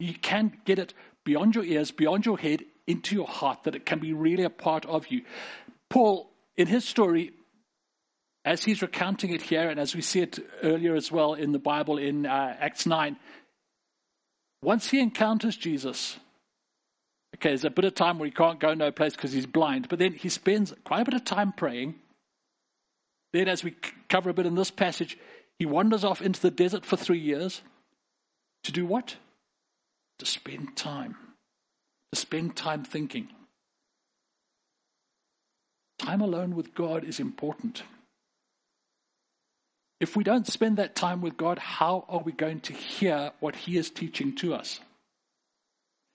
You 0.00 0.14
can 0.14 0.58
get 0.64 0.78
it 0.78 0.94
beyond 1.24 1.54
your 1.54 1.64
ears, 1.64 1.90
beyond 1.90 2.26
your 2.26 2.38
head, 2.38 2.64
into 2.86 3.14
your 3.14 3.28
heart, 3.28 3.64
that 3.64 3.74
it 3.74 3.86
can 3.86 3.98
be 3.98 4.12
really 4.12 4.44
a 4.44 4.50
part 4.50 4.84
of 4.86 5.08
you. 5.08 5.22
Paul, 5.90 6.30
in 6.56 6.66
his 6.66 6.84
story, 6.84 7.32
as 8.48 8.64
he's 8.64 8.80
recounting 8.80 9.34
it 9.34 9.42
here, 9.42 9.68
and 9.68 9.78
as 9.78 9.94
we 9.94 10.00
see 10.00 10.20
it 10.20 10.38
earlier 10.62 10.94
as 10.94 11.12
well 11.12 11.34
in 11.34 11.52
the 11.52 11.58
Bible 11.58 11.98
in 11.98 12.24
uh, 12.24 12.56
Acts 12.58 12.86
9, 12.86 13.14
once 14.62 14.88
he 14.88 15.00
encounters 15.00 15.54
Jesus, 15.54 16.16
okay, 17.36 17.50
there's 17.50 17.66
a 17.66 17.70
bit 17.70 17.84
of 17.84 17.94
time 17.94 18.18
where 18.18 18.24
he 18.24 18.32
can't 18.32 18.58
go 18.58 18.72
no 18.72 18.90
place 18.90 19.12
because 19.12 19.32
he's 19.32 19.44
blind, 19.44 19.90
but 19.90 19.98
then 19.98 20.14
he 20.14 20.30
spends 20.30 20.72
quite 20.82 21.02
a 21.02 21.04
bit 21.04 21.12
of 21.12 21.26
time 21.26 21.52
praying. 21.52 21.96
Then, 23.34 23.48
as 23.48 23.62
we 23.62 23.74
cover 24.08 24.30
a 24.30 24.34
bit 24.34 24.46
in 24.46 24.54
this 24.54 24.70
passage, 24.70 25.18
he 25.58 25.66
wanders 25.66 26.02
off 26.02 26.22
into 26.22 26.40
the 26.40 26.50
desert 26.50 26.86
for 26.86 26.96
three 26.96 27.18
years 27.18 27.60
to 28.64 28.72
do 28.72 28.86
what? 28.86 29.16
To 30.20 30.24
spend 30.24 30.74
time. 30.74 31.16
To 32.14 32.18
spend 32.18 32.56
time 32.56 32.82
thinking. 32.82 33.28
Time 35.98 36.22
alone 36.22 36.56
with 36.56 36.74
God 36.74 37.04
is 37.04 37.20
important. 37.20 37.82
If 40.00 40.16
we 40.16 40.22
don't 40.22 40.46
spend 40.46 40.76
that 40.76 40.94
time 40.94 41.20
with 41.20 41.36
God, 41.36 41.58
how 41.58 42.04
are 42.08 42.20
we 42.20 42.32
going 42.32 42.60
to 42.60 42.72
hear 42.72 43.32
what 43.40 43.56
He 43.56 43.76
is 43.76 43.90
teaching 43.90 44.34
to 44.36 44.54
us? 44.54 44.80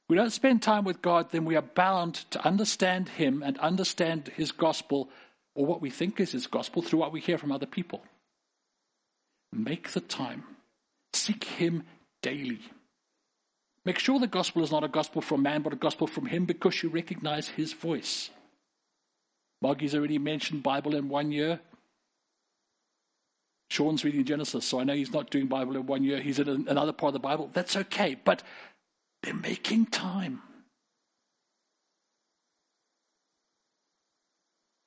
We 0.07 0.15
don't 0.15 0.31
spend 0.31 0.61
time 0.61 0.85
with 0.85 1.01
God, 1.01 1.31
then 1.31 1.45
we 1.45 1.55
are 1.55 1.61
bound 1.61 2.15
to 2.31 2.45
understand 2.45 3.09
Him 3.09 3.43
and 3.43 3.57
understand 3.59 4.31
His 4.35 4.51
gospel, 4.51 5.09
or 5.55 5.65
what 5.65 5.81
we 5.81 5.89
think 5.89 6.19
is 6.19 6.31
His 6.31 6.47
gospel, 6.47 6.81
through 6.81 6.99
what 6.99 7.11
we 7.11 7.19
hear 7.19 7.37
from 7.37 7.51
other 7.51 7.65
people. 7.65 8.03
Make 9.51 9.91
the 9.91 10.01
time. 10.01 10.43
Seek 11.13 11.43
Him 11.43 11.83
daily. 12.21 12.59
Make 13.85 13.99
sure 13.99 14.17
the 14.17 14.27
gospel 14.27 14.63
is 14.63 14.71
not 14.71 14.85
a 14.85 14.87
gospel 14.87 15.21
from 15.21 15.43
man, 15.43 15.61
but 15.61 15.73
a 15.73 15.77
gospel 15.77 16.07
from 16.07 16.27
Him 16.27 16.45
because 16.45 16.81
you 16.81 16.89
recognize 16.89 17.49
His 17.49 17.73
voice. 17.73 18.29
Margie's 19.61 19.95
already 19.95 20.19
mentioned 20.19 20.63
Bible 20.63 20.95
in 20.95 21.09
one 21.09 21.31
year. 21.31 21.59
Sean's 23.73 24.03
reading 24.03 24.23
Genesis, 24.23 24.65
so 24.65 24.79
I 24.79 24.83
know 24.83 24.93
he's 24.93 25.11
not 25.11 25.31
doing 25.31 25.47
Bible 25.47 25.75
in 25.75 25.87
one 25.87 26.03
year. 26.03 26.21
He's 26.21 26.37
in 26.37 26.47
another 26.47 26.93
part 26.93 27.09
of 27.09 27.13
the 27.13 27.27
Bible. 27.27 27.49
That's 27.53 27.75
okay, 27.75 28.15
but 28.23 28.43
they're 29.23 29.33
making 29.33 29.87
time. 29.87 30.43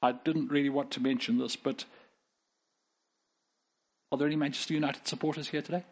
I 0.00 0.12
didn't 0.12 0.52
really 0.52 0.68
want 0.68 0.92
to 0.92 1.00
mention 1.00 1.36
this, 1.36 1.56
but 1.56 1.84
are 4.12 4.18
there 4.18 4.28
any 4.28 4.36
Manchester 4.36 4.74
United 4.74 5.08
supporters 5.08 5.48
here 5.48 5.62
today? 5.62 5.82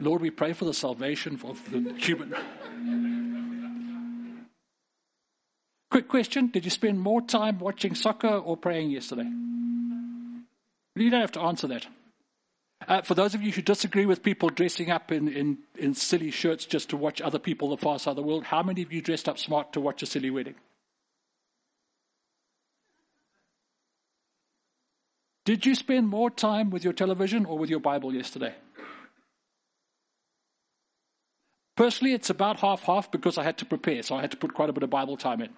Lord, 0.00 0.22
we 0.22 0.30
pray 0.30 0.54
for 0.54 0.64
the 0.64 0.74
salvation 0.74 1.40
of 1.44 1.70
the 1.70 1.94
human. 1.98 2.34
Quick 5.92 6.08
question 6.08 6.46
Did 6.46 6.64
you 6.64 6.70
spend 6.70 7.00
more 7.00 7.20
time 7.20 7.58
watching 7.58 7.94
soccer 7.94 8.26
or 8.26 8.56
praying 8.56 8.92
yesterday? 8.92 9.28
You 10.94 11.10
don't 11.10 11.20
have 11.20 11.32
to 11.32 11.40
answer 11.40 11.66
that. 11.66 11.86
Uh, 12.88 13.02
for 13.02 13.14
those 13.14 13.34
of 13.34 13.42
you 13.42 13.52
who 13.52 13.60
disagree 13.60 14.06
with 14.06 14.22
people 14.22 14.48
dressing 14.48 14.90
up 14.90 15.12
in, 15.12 15.28
in, 15.28 15.58
in 15.76 15.92
silly 15.92 16.30
shirts 16.30 16.64
just 16.64 16.88
to 16.88 16.96
watch 16.96 17.20
other 17.20 17.38
people 17.38 17.68
the 17.68 17.76
far 17.76 17.98
side 17.98 18.12
of 18.12 18.16
the 18.16 18.22
world, 18.22 18.44
how 18.44 18.62
many 18.62 18.80
of 18.80 18.90
you 18.90 19.02
dressed 19.02 19.28
up 19.28 19.38
smart 19.38 19.74
to 19.74 19.82
watch 19.82 20.02
a 20.02 20.06
silly 20.06 20.30
wedding? 20.30 20.54
Did 25.44 25.66
you 25.66 25.74
spend 25.74 26.08
more 26.08 26.30
time 26.30 26.70
with 26.70 26.84
your 26.84 26.94
television 26.94 27.44
or 27.44 27.58
with 27.58 27.68
your 27.68 27.80
Bible 27.80 28.14
yesterday? 28.14 28.54
Personally, 31.76 32.14
it's 32.14 32.30
about 32.30 32.60
half 32.60 32.80
half 32.84 33.10
because 33.10 33.36
I 33.36 33.42
had 33.42 33.58
to 33.58 33.66
prepare, 33.66 34.02
so 34.02 34.14
I 34.14 34.22
had 34.22 34.30
to 34.30 34.38
put 34.38 34.54
quite 34.54 34.70
a 34.70 34.72
bit 34.72 34.84
of 34.84 34.88
Bible 34.88 35.18
time 35.18 35.42
in. 35.42 35.50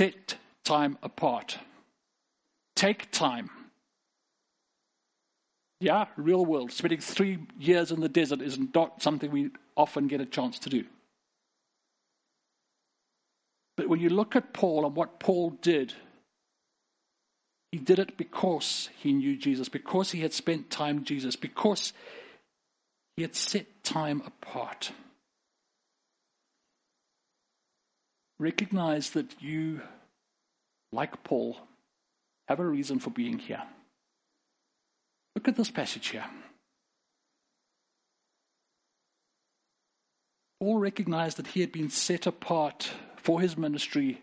Set 0.00 0.36
time 0.64 0.96
apart. 1.02 1.58
Take 2.74 3.10
time. 3.10 3.50
Yeah, 5.78 6.06
real 6.16 6.46
world. 6.46 6.72
Spending 6.72 7.00
three 7.00 7.40
years 7.58 7.92
in 7.92 8.00
the 8.00 8.08
desert 8.08 8.40
is 8.40 8.58
not 8.58 9.02
something 9.02 9.30
we 9.30 9.50
often 9.76 10.06
get 10.06 10.22
a 10.22 10.24
chance 10.24 10.58
to 10.60 10.70
do. 10.70 10.86
But 13.76 13.90
when 13.90 14.00
you 14.00 14.08
look 14.08 14.34
at 14.36 14.54
Paul 14.54 14.86
and 14.86 14.96
what 14.96 15.20
Paul 15.20 15.50
did, 15.60 15.92
he 17.70 17.76
did 17.76 17.98
it 17.98 18.16
because 18.16 18.88
he 19.00 19.12
knew 19.12 19.36
Jesus, 19.36 19.68
because 19.68 20.12
he 20.12 20.20
had 20.22 20.32
spent 20.32 20.70
time 20.70 20.96
with 20.96 21.04
Jesus, 21.04 21.36
because 21.36 21.92
he 23.16 23.22
had 23.22 23.36
set 23.36 23.84
time 23.84 24.22
apart. 24.24 24.92
Recognize 28.40 29.10
that 29.10 29.42
you, 29.42 29.82
like 30.92 31.22
Paul, 31.24 31.58
have 32.48 32.58
a 32.58 32.64
reason 32.64 32.98
for 32.98 33.10
being 33.10 33.38
here. 33.38 33.62
Look 35.36 35.46
at 35.46 35.56
this 35.56 35.70
passage 35.70 36.08
here. 36.08 36.24
Paul 40.58 40.78
recognized 40.78 41.36
that 41.36 41.48
he 41.48 41.60
had 41.60 41.70
been 41.70 41.90
set 41.90 42.26
apart 42.26 42.90
for 43.16 43.42
his 43.42 43.58
ministry 43.58 44.22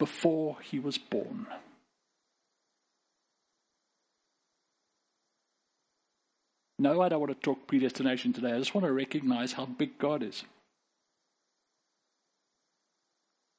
before 0.00 0.56
he 0.60 0.80
was 0.80 0.98
born. 0.98 1.46
No, 6.80 7.02
I 7.02 7.08
don't 7.08 7.20
want 7.20 7.32
to 7.32 7.40
talk 7.40 7.68
predestination 7.68 8.32
today. 8.32 8.52
I 8.52 8.58
just 8.58 8.74
want 8.74 8.84
to 8.84 8.92
recognize 8.92 9.52
how 9.52 9.66
big 9.66 9.96
God 9.96 10.24
is. 10.24 10.42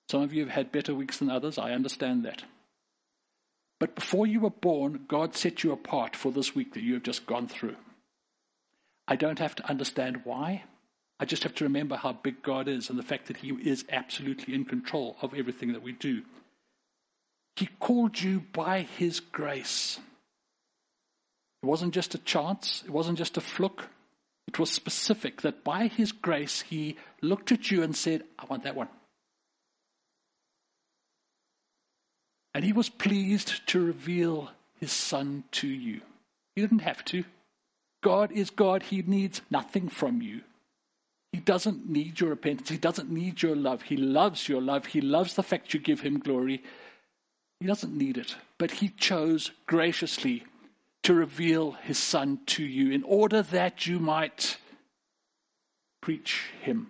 Some 0.09 0.23
of 0.23 0.33
you 0.33 0.41
have 0.41 0.53
had 0.53 0.71
better 0.71 0.95
weeks 0.95 1.17
than 1.17 1.29
others. 1.29 1.59
I 1.59 1.71
understand 1.71 2.25
that. 2.25 2.43
But 3.79 3.95
before 3.95 4.25
you 4.25 4.39
were 4.39 4.49
born, 4.49 5.05
God 5.07 5.35
set 5.35 5.63
you 5.63 5.71
apart 5.71 6.15
for 6.15 6.31
this 6.31 6.55
week 6.55 6.73
that 6.73 6.83
you 6.83 6.95
have 6.95 7.03
just 7.03 7.27
gone 7.27 7.47
through. 7.47 7.75
I 9.07 9.15
don't 9.15 9.39
have 9.39 9.55
to 9.55 9.69
understand 9.69 10.21
why. 10.23 10.63
I 11.19 11.25
just 11.25 11.43
have 11.43 11.53
to 11.55 11.63
remember 11.63 11.95
how 11.95 12.13
big 12.13 12.41
God 12.41 12.67
is 12.67 12.89
and 12.89 12.97
the 12.97 13.03
fact 13.03 13.27
that 13.27 13.37
He 13.37 13.49
is 13.49 13.85
absolutely 13.91 14.55
in 14.55 14.65
control 14.65 15.15
of 15.21 15.33
everything 15.33 15.73
that 15.73 15.83
we 15.83 15.91
do. 15.91 16.23
He 17.55 17.67
called 17.79 18.19
you 18.19 18.43
by 18.51 18.81
His 18.81 19.19
grace. 19.19 19.99
It 21.61 21.65
wasn't 21.65 21.93
just 21.93 22.15
a 22.15 22.19
chance, 22.19 22.83
it 22.85 22.91
wasn't 22.91 23.17
just 23.17 23.37
a 23.37 23.41
fluke. 23.41 23.87
It 24.47 24.57
was 24.57 24.71
specific 24.71 25.43
that 25.43 25.63
by 25.63 25.87
His 25.87 26.11
grace, 26.11 26.61
He 26.61 26.97
looked 27.21 27.51
at 27.51 27.69
you 27.69 27.83
and 27.83 27.95
said, 27.95 28.23
I 28.39 28.45
want 28.45 28.63
that 28.63 28.75
one. 28.75 28.87
And 32.53 32.63
he 32.63 32.73
was 32.73 32.89
pleased 32.89 33.65
to 33.67 33.85
reveal 33.85 34.51
his 34.79 34.91
son 34.91 35.43
to 35.51 35.67
you. 35.67 36.01
He 36.55 36.61
didn't 36.61 36.79
have 36.79 37.05
to. 37.05 37.23
God 38.01 38.31
is 38.31 38.49
God. 38.49 38.83
He 38.83 39.01
needs 39.01 39.41
nothing 39.49 39.89
from 39.89 40.21
you. 40.21 40.41
He 41.31 41.39
doesn't 41.39 41.87
need 41.87 42.19
your 42.19 42.31
repentance. 42.31 42.69
He 42.69 42.77
doesn't 42.77 43.11
need 43.11 43.41
your 43.41 43.55
love. 43.55 43.83
He 43.83 43.97
loves 43.97 44.49
your 44.49 44.61
love. 44.61 44.87
He 44.87 45.01
loves 45.01 45.35
the 45.35 45.43
fact 45.43 45.73
you 45.73 45.79
give 45.79 46.01
him 46.01 46.19
glory. 46.19 46.63
He 47.59 47.67
doesn't 47.67 47.95
need 47.95 48.17
it. 48.17 48.35
But 48.57 48.71
he 48.71 48.89
chose 48.89 49.51
graciously 49.67 50.43
to 51.03 51.13
reveal 51.13 51.73
his 51.83 51.97
son 51.97 52.39
to 52.47 52.63
you 52.63 52.91
in 52.91 53.03
order 53.03 53.41
that 53.41 53.85
you 53.85 53.99
might 53.99 54.57
preach 56.01 56.45
him, 56.61 56.87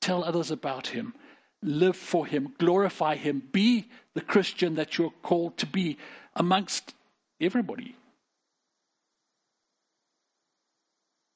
tell 0.00 0.24
others 0.24 0.50
about 0.50 0.88
him, 0.88 1.14
live 1.62 1.96
for 1.96 2.26
him, 2.26 2.54
glorify 2.58 3.16
him, 3.16 3.42
be 3.52 3.88
the 4.14 4.20
Christian 4.20 4.74
that 4.74 4.98
you're 4.98 5.12
called 5.22 5.56
to 5.58 5.66
be 5.66 5.96
amongst 6.34 6.94
everybody. 7.40 7.96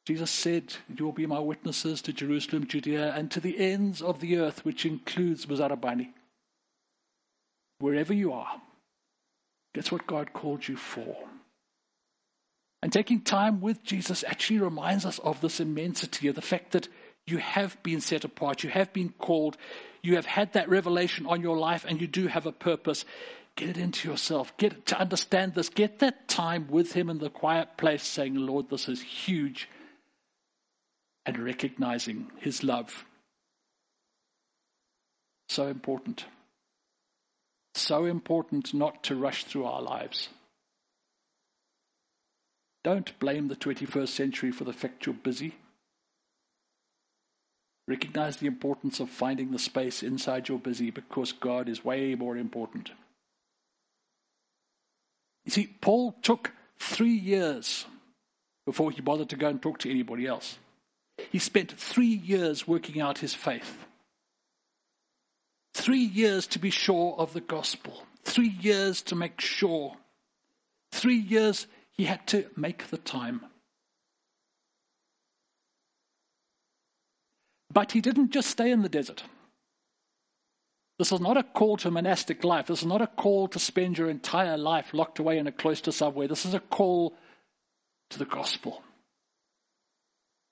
Jesus 0.06 0.30
said, 0.30 0.74
You 0.94 1.04
will 1.04 1.12
be 1.12 1.26
my 1.26 1.40
witnesses 1.40 2.00
to 2.02 2.12
Jerusalem, 2.12 2.66
Judea, 2.66 3.12
and 3.14 3.30
to 3.32 3.40
the 3.40 3.58
ends 3.58 4.00
of 4.00 4.20
the 4.20 4.38
earth, 4.38 4.64
which 4.64 4.86
includes 4.86 5.46
Muzarabani. 5.46 6.10
Wherever 7.80 8.14
you 8.14 8.32
are, 8.32 8.62
that's 9.74 9.92
what 9.92 10.06
God 10.06 10.32
called 10.32 10.66
you 10.68 10.76
for. 10.76 11.16
And 12.82 12.92
taking 12.92 13.20
time 13.20 13.60
with 13.60 13.82
Jesus 13.82 14.22
actually 14.26 14.60
reminds 14.60 15.04
us 15.04 15.18
of 15.18 15.40
this 15.40 15.58
immensity, 15.58 16.28
of 16.28 16.36
the 16.36 16.40
fact 16.42 16.70
that 16.70 16.88
you 17.26 17.38
have 17.38 17.82
been 17.82 18.00
set 18.00 18.24
apart, 18.24 18.62
you 18.62 18.70
have 18.70 18.92
been 18.92 19.08
called, 19.18 19.56
you 20.06 20.14
have 20.16 20.26
had 20.26 20.52
that 20.52 20.68
revelation 20.68 21.26
on 21.26 21.42
your 21.42 21.56
life, 21.58 21.84
and 21.86 22.00
you 22.00 22.06
do 22.06 22.28
have 22.28 22.46
a 22.46 22.52
purpose. 22.52 23.04
Get 23.56 23.70
it 23.70 23.76
into 23.76 24.08
yourself. 24.08 24.56
Get 24.56 24.86
to 24.86 24.98
understand 24.98 25.54
this. 25.54 25.68
Get 25.68 25.98
that 25.98 26.28
time 26.28 26.68
with 26.68 26.92
Him 26.92 27.10
in 27.10 27.18
the 27.18 27.30
quiet 27.30 27.76
place, 27.76 28.04
saying, 28.04 28.34
Lord, 28.34 28.70
this 28.70 28.88
is 28.88 29.02
huge 29.02 29.68
and 31.26 31.38
recognizing 31.38 32.30
his 32.38 32.62
love. 32.62 33.04
So 35.48 35.66
important. 35.66 36.24
So 37.74 38.04
important 38.04 38.72
not 38.72 39.02
to 39.04 39.16
rush 39.16 39.44
through 39.44 39.64
our 39.64 39.82
lives. 39.82 40.28
Don't 42.84 43.18
blame 43.18 43.48
the 43.48 43.56
21st 43.56 44.08
century 44.08 44.52
for 44.52 44.64
the 44.64 44.72
fact 44.72 45.04
you're 45.04 45.14
busy. 45.14 45.56
Recognize 47.88 48.38
the 48.38 48.46
importance 48.46 48.98
of 48.98 49.10
finding 49.10 49.52
the 49.52 49.58
space 49.58 50.02
inside 50.02 50.48
your 50.48 50.58
busy 50.58 50.90
because 50.90 51.32
God 51.32 51.68
is 51.68 51.84
way 51.84 52.14
more 52.14 52.36
important. 52.36 52.90
You 55.44 55.52
see, 55.52 55.68
Paul 55.80 56.12
took 56.22 56.52
three 56.78 57.14
years 57.14 57.86
before 58.64 58.90
he 58.90 59.00
bothered 59.00 59.28
to 59.28 59.36
go 59.36 59.48
and 59.48 59.62
talk 59.62 59.78
to 59.78 59.90
anybody 59.90 60.26
else. 60.26 60.58
He 61.30 61.38
spent 61.38 61.72
three 61.72 62.06
years 62.06 62.66
working 62.66 63.00
out 63.00 63.18
his 63.18 63.34
faith. 63.34 63.86
Three 65.72 66.04
years 66.04 66.46
to 66.48 66.58
be 66.58 66.70
sure 66.70 67.14
of 67.16 67.32
the 67.32 67.40
gospel. 67.40 68.02
Three 68.24 68.54
years 68.60 69.02
to 69.02 69.14
make 69.14 69.40
sure. 69.40 69.96
Three 70.90 71.18
years 71.18 71.68
he 71.92 72.04
had 72.04 72.26
to 72.28 72.46
make 72.56 72.88
the 72.88 72.98
time. 72.98 73.46
But 77.72 77.92
he 77.92 78.00
didn't 78.00 78.30
just 78.30 78.50
stay 78.50 78.70
in 78.70 78.82
the 78.82 78.88
desert. 78.88 79.22
This 80.98 81.12
is 81.12 81.20
not 81.20 81.36
a 81.36 81.42
call 81.42 81.76
to 81.78 81.90
monastic 81.90 82.42
life. 82.42 82.66
This 82.66 82.80
is 82.80 82.86
not 82.86 83.02
a 83.02 83.06
call 83.06 83.48
to 83.48 83.58
spend 83.58 83.98
your 83.98 84.08
entire 84.08 84.56
life 84.56 84.94
locked 84.94 85.18
away 85.18 85.36
in 85.36 85.46
a 85.46 85.52
cloister 85.52 85.92
somewhere. 85.92 86.28
This 86.28 86.46
is 86.46 86.54
a 86.54 86.60
call 86.60 87.14
to 88.10 88.18
the 88.18 88.24
gospel 88.24 88.82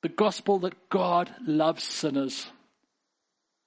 the 0.04 0.08
gospel 0.10 0.58
that 0.58 0.90
God 0.90 1.34
loves 1.46 1.82
sinners 1.82 2.48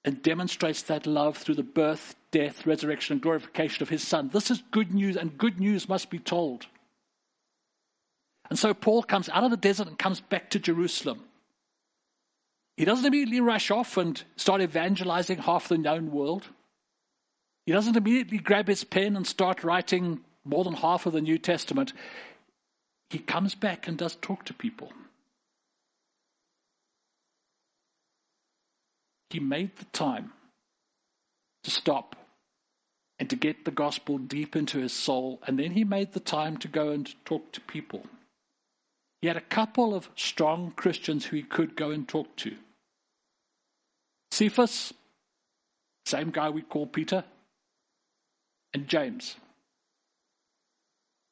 and 0.05 0.21
demonstrates 0.21 0.83
that 0.83 1.07
love 1.07 1.35
through 1.35 1.55
the 1.55 1.63
birth, 1.63 2.15
death, 2.29 2.67
resurrection, 2.67 3.13
and 3.13 3.23
glorification 3.23 3.81
of 3.81 3.89
his 3.89 4.07
Son. 4.07 4.29
This 4.31 4.51
is 4.51 4.61
good 4.69 4.93
news, 4.93 5.17
and 5.17 5.35
good 5.35 5.59
news 5.59 5.89
must 5.89 6.11
be 6.11 6.19
told. 6.19 6.67
And 8.51 8.59
so 8.59 8.75
Paul 8.75 9.01
comes 9.01 9.29
out 9.29 9.45
of 9.45 9.49
the 9.49 9.57
desert 9.57 9.87
and 9.87 9.97
comes 9.97 10.21
back 10.21 10.51
to 10.51 10.59
Jerusalem. 10.59 11.23
He 12.77 12.85
doesn't 12.85 13.05
immediately 13.05 13.41
rush 13.41 13.71
off 13.71 13.97
and 13.97 14.23
start 14.35 14.61
evangelizing 14.61 15.39
half 15.39 15.67
the 15.67 15.79
known 15.79 16.11
world. 16.11 16.47
He 17.65 17.73
doesn't 17.73 17.97
immediately 17.97 18.37
grab 18.37 18.67
his 18.67 18.83
pen 18.83 19.15
and 19.17 19.25
start 19.25 19.63
writing 19.63 20.21
more 20.45 20.63
than 20.63 20.75
half 20.75 21.07
of 21.07 21.13
the 21.13 21.21
New 21.21 21.39
Testament. 21.39 21.91
He 23.09 23.17
comes 23.17 23.55
back 23.55 23.87
and 23.87 23.97
does 23.97 24.15
talk 24.21 24.45
to 24.45 24.53
people. 24.53 24.93
He 29.31 29.39
made 29.39 29.75
the 29.77 29.85
time 29.85 30.31
to 31.63 31.71
stop 31.71 32.15
and 33.19 33.27
to 33.31 33.35
get 33.35 33.65
the 33.65 33.71
gospel 33.71 34.19
deep 34.19 34.55
into 34.55 34.77
his 34.77 34.93
soul, 34.93 35.41
and 35.47 35.57
then 35.57 35.71
he 35.71 35.83
made 35.83 36.13
the 36.13 36.19
time 36.19 36.57
to 36.57 36.67
go 36.67 36.89
and 36.89 37.13
talk 37.25 37.51
to 37.53 37.61
people. 37.61 38.03
He 39.19 39.27
had 39.27 39.35
a 39.35 39.41
couple 39.41 39.95
of 39.95 40.09
strong 40.15 40.71
Christians 40.75 41.25
who 41.25 41.37
he 41.37 41.41
could 41.41 41.75
go 41.75 41.89
and 41.89 42.07
talk 42.07 42.35
to. 42.37 42.55
Cephas, 44.31 44.93
same 46.05 46.31
guy 46.31 46.49
we 46.49 46.61
call 46.61 46.87
Peter, 46.87 47.23
and 48.73 48.87
James. 48.87 49.35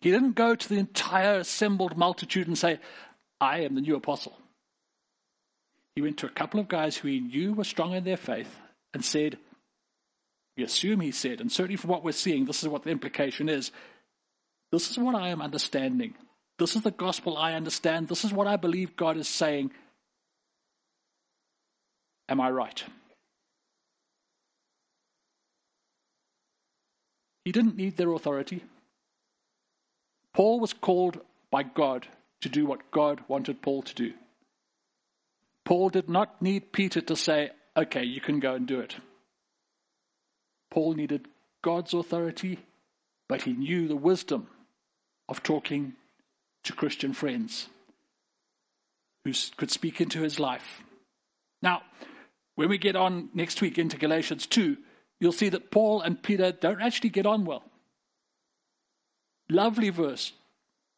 He 0.01 0.11
didn't 0.11 0.33
go 0.33 0.55
to 0.55 0.69
the 0.69 0.77
entire 0.77 1.39
assembled 1.39 1.97
multitude 1.97 2.47
and 2.47 2.57
say, 2.57 2.79
I 3.41 3.61
am 3.61 3.75
the 3.75 3.81
new 3.81 3.95
apostle. 3.95 4.37
He 5.95 6.01
went 6.01 6.17
to 6.17 6.25
a 6.25 6.29
couple 6.29 6.59
of 6.59 6.67
guys 6.67 6.97
who 6.97 7.07
he 7.07 7.19
knew 7.19 7.53
were 7.53 7.63
strong 7.63 7.93
in 7.93 8.03
their 8.03 8.17
faith 8.17 8.53
and 8.93 9.03
said, 9.03 9.37
We 10.57 10.63
assume 10.63 10.99
he 10.99 11.11
said, 11.11 11.41
and 11.41 11.51
certainly 11.51 11.77
from 11.77 11.89
what 11.89 12.03
we're 12.03 12.11
seeing, 12.11 12.45
this 12.45 12.63
is 12.63 12.69
what 12.69 12.83
the 12.83 12.91
implication 12.91 13.49
is. 13.49 13.71
This 14.71 14.91
is 14.91 14.97
what 14.97 15.15
I 15.15 15.29
am 15.29 15.41
understanding. 15.41 16.15
This 16.59 16.75
is 16.75 16.81
the 16.81 16.91
gospel 16.91 17.37
I 17.37 17.53
understand. 17.53 18.07
This 18.07 18.25
is 18.25 18.33
what 18.33 18.47
I 18.47 18.57
believe 18.57 18.95
God 18.95 19.17
is 19.17 19.27
saying. 19.27 19.71
Am 22.27 22.41
I 22.41 22.49
right? 22.49 22.83
He 27.43 27.51
didn't 27.51 27.77
need 27.77 27.95
their 27.95 28.11
authority. 28.11 28.63
Paul 30.33 30.59
was 30.59 30.73
called 30.73 31.19
by 31.51 31.63
God 31.63 32.07
to 32.41 32.49
do 32.49 32.65
what 32.65 32.91
God 32.91 33.21
wanted 33.27 33.61
Paul 33.61 33.83
to 33.83 33.93
do. 33.93 34.13
Paul 35.63 35.89
did 35.89 36.09
not 36.09 36.41
need 36.41 36.71
Peter 36.71 37.01
to 37.01 37.15
say, 37.15 37.51
okay, 37.77 38.03
you 38.03 38.21
can 38.21 38.39
go 38.39 38.55
and 38.55 38.67
do 38.67 38.79
it. 38.79 38.95
Paul 40.71 40.93
needed 40.93 41.27
God's 41.61 41.93
authority, 41.93 42.59
but 43.29 43.43
he 43.43 43.53
knew 43.53 43.87
the 43.87 43.95
wisdom 43.95 44.47
of 45.29 45.41
talking 45.41 45.93
to 46.63 46.73
Christian 46.73 47.13
friends 47.13 47.67
who 49.23 49.31
could 49.57 49.71
speak 49.71 50.01
into 50.01 50.21
his 50.21 50.39
life. 50.39 50.81
Now, 51.61 51.81
when 52.55 52.69
we 52.69 52.77
get 52.77 52.95
on 52.95 53.29
next 53.33 53.61
week 53.61 53.77
into 53.77 53.97
Galatians 53.97 54.47
2, 54.47 54.77
you'll 55.19 55.31
see 55.31 55.49
that 55.49 55.71
Paul 55.71 56.01
and 56.01 56.21
Peter 56.21 56.51
don't 56.51 56.81
actually 56.81 57.09
get 57.09 57.25
on 57.25 57.45
well. 57.45 57.63
Lovely 59.49 59.89
verse. 59.89 60.33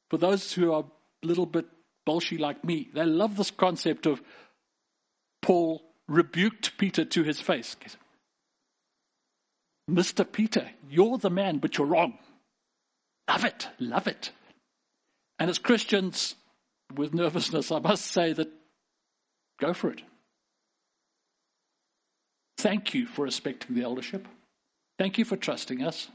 For 0.09 0.17
those 0.17 0.53
who 0.53 0.71
are 0.71 0.85
a 1.23 1.27
little 1.27 1.45
bit 1.45 1.65
bolshy 2.07 2.39
like 2.39 2.63
me, 2.63 2.89
they 2.93 3.05
love 3.05 3.35
this 3.35 3.51
concept 3.51 4.05
of 4.05 4.21
Paul 5.41 5.81
rebuked 6.07 6.77
Peter 6.77 7.03
to 7.03 7.23
his 7.23 7.41
face. 7.41 7.75
Mr. 9.89 10.29
Peter, 10.29 10.69
you're 10.89 11.17
the 11.17 11.29
man, 11.29 11.57
but 11.57 11.77
you're 11.77 11.87
wrong. 11.87 12.17
Love 13.29 13.45
it, 13.45 13.67
love 13.79 14.07
it. 14.07 14.31
And 15.39 15.49
as 15.49 15.59
Christians, 15.59 16.35
with 16.95 17.13
nervousness, 17.13 17.71
I 17.71 17.79
must 17.79 18.05
say 18.05 18.33
that 18.33 18.49
go 19.59 19.73
for 19.73 19.89
it. 19.91 20.01
Thank 22.57 22.93
you 22.93 23.05
for 23.05 23.23
respecting 23.23 23.75
the 23.75 23.83
eldership. 23.83 24.27
Thank 24.97 25.17
you 25.17 25.25
for 25.25 25.37
trusting 25.37 25.83
us. 25.83 26.07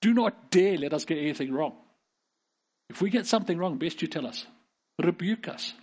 Do 0.00 0.12
not 0.14 0.50
dare 0.50 0.76
let 0.76 0.92
us 0.92 1.04
get 1.04 1.18
anything 1.18 1.52
wrong. 1.52 1.74
If 2.88 3.00
we 3.00 3.10
get 3.10 3.26
something 3.26 3.56
wrong, 3.56 3.78
best 3.78 4.02
you 4.02 4.08
tell 4.08 4.26
us. 4.26 4.46
Rebuke 5.02 5.48
us. 5.48 5.74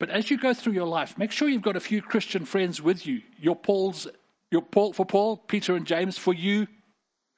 But 0.00 0.10
as 0.10 0.30
you 0.30 0.36
go 0.36 0.52
through 0.52 0.72
your 0.74 0.86
life, 0.86 1.16
make 1.16 1.30
sure 1.30 1.48
you've 1.48 1.62
got 1.62 1.76
a 1.76 1.80
few 1.80 2.02
Christian 2.02 2.44
friends 2.44 2.82
with 2.82 3.06
you. 3.06 3.22
Your 3.40 3.56
Paul's, 3.56 4.06
your 4.50 4.62
Paul 4.62 4.92
for 4.92 5.06
Paul, 5.06 5.36
Peter 5.36 5.76
and 5.76 5.86
James, 5.86 6.18
for 6.18 6.34
you, 6.34 6.66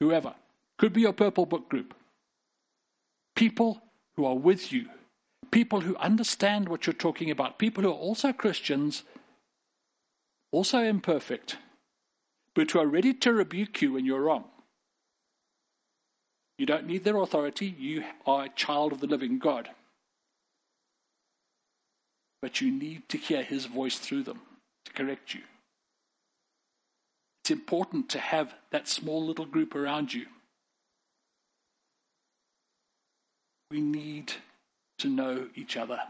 whoever. 0.00 0.34
Could 0.78 0.92
be 0.92 1.02
your 1.02 1.12
purple 1.12 1.46
book 1.46 1.68
group. 1.68 1.94
People 3.36 3.80
who 4.16 4.24
are 4.24 4.34
with 4.34 4.72
you. 4.72 4.88
People 5.50 5.80
who 5.80 5.96
understand 5.96 6.68
what 6.68 6.86
you're 6.86 6.94
talking 6.94 7.30
about. 7.30 7.58
People 7.58 7.82
who 7.82 7.90
are 7.90 7.94
also 7.94 8.32
Christians, 8.32 9.04
also 10.52 10.80
imperfect, 10.82 11.56
but 12.54 12.70
who 12.70 12.78
are 12.78 12.86
ready 12.86 13.14
to 13.14 13.32
rebuke 13.32 13.80
you 13.82 13.92
when 13.92 14.04
you're 14.04 14.22
wrong. 14.22 14.44
You 16.58 16.66
don't 16.66 16.86
need 16.86 17.04
their 17.04 17.16
authority. 17.16 17.74
You 17.78 18.04
are 18.26 18.44
a 18.44 18.48
child 18.48 18.92
of 18.92 19.00
the 19.00 19.06
living 19.06 19.38
God. 19.38 19.70
But 22.40 22.60
you 22.60 22.70
need 22.70 23.08
to 23.10 23.18
hear 23.18 23.42
his 23.42 23.66
voice 23.66 23.98
through 23.98 24.22
them 24.22 24.40
to 24.86 24.92
correct 24.92 25.34
you. 25.34 25.42
It's 27.42 27.50
important 27.50 28.08
to 28.10 28.18
have 28.18 28.54
that 28.70 28.88
small 28.88 29.24
little 29.24 29.46
group 29.46 29.74
around 29.74 30.12
you. 30.12 30.26
We 33.70 33.80
need 33.80 34.32
to 34.98 35.08
know 35.08 35.48
each 35.54 35.76
other. 35.76 36.00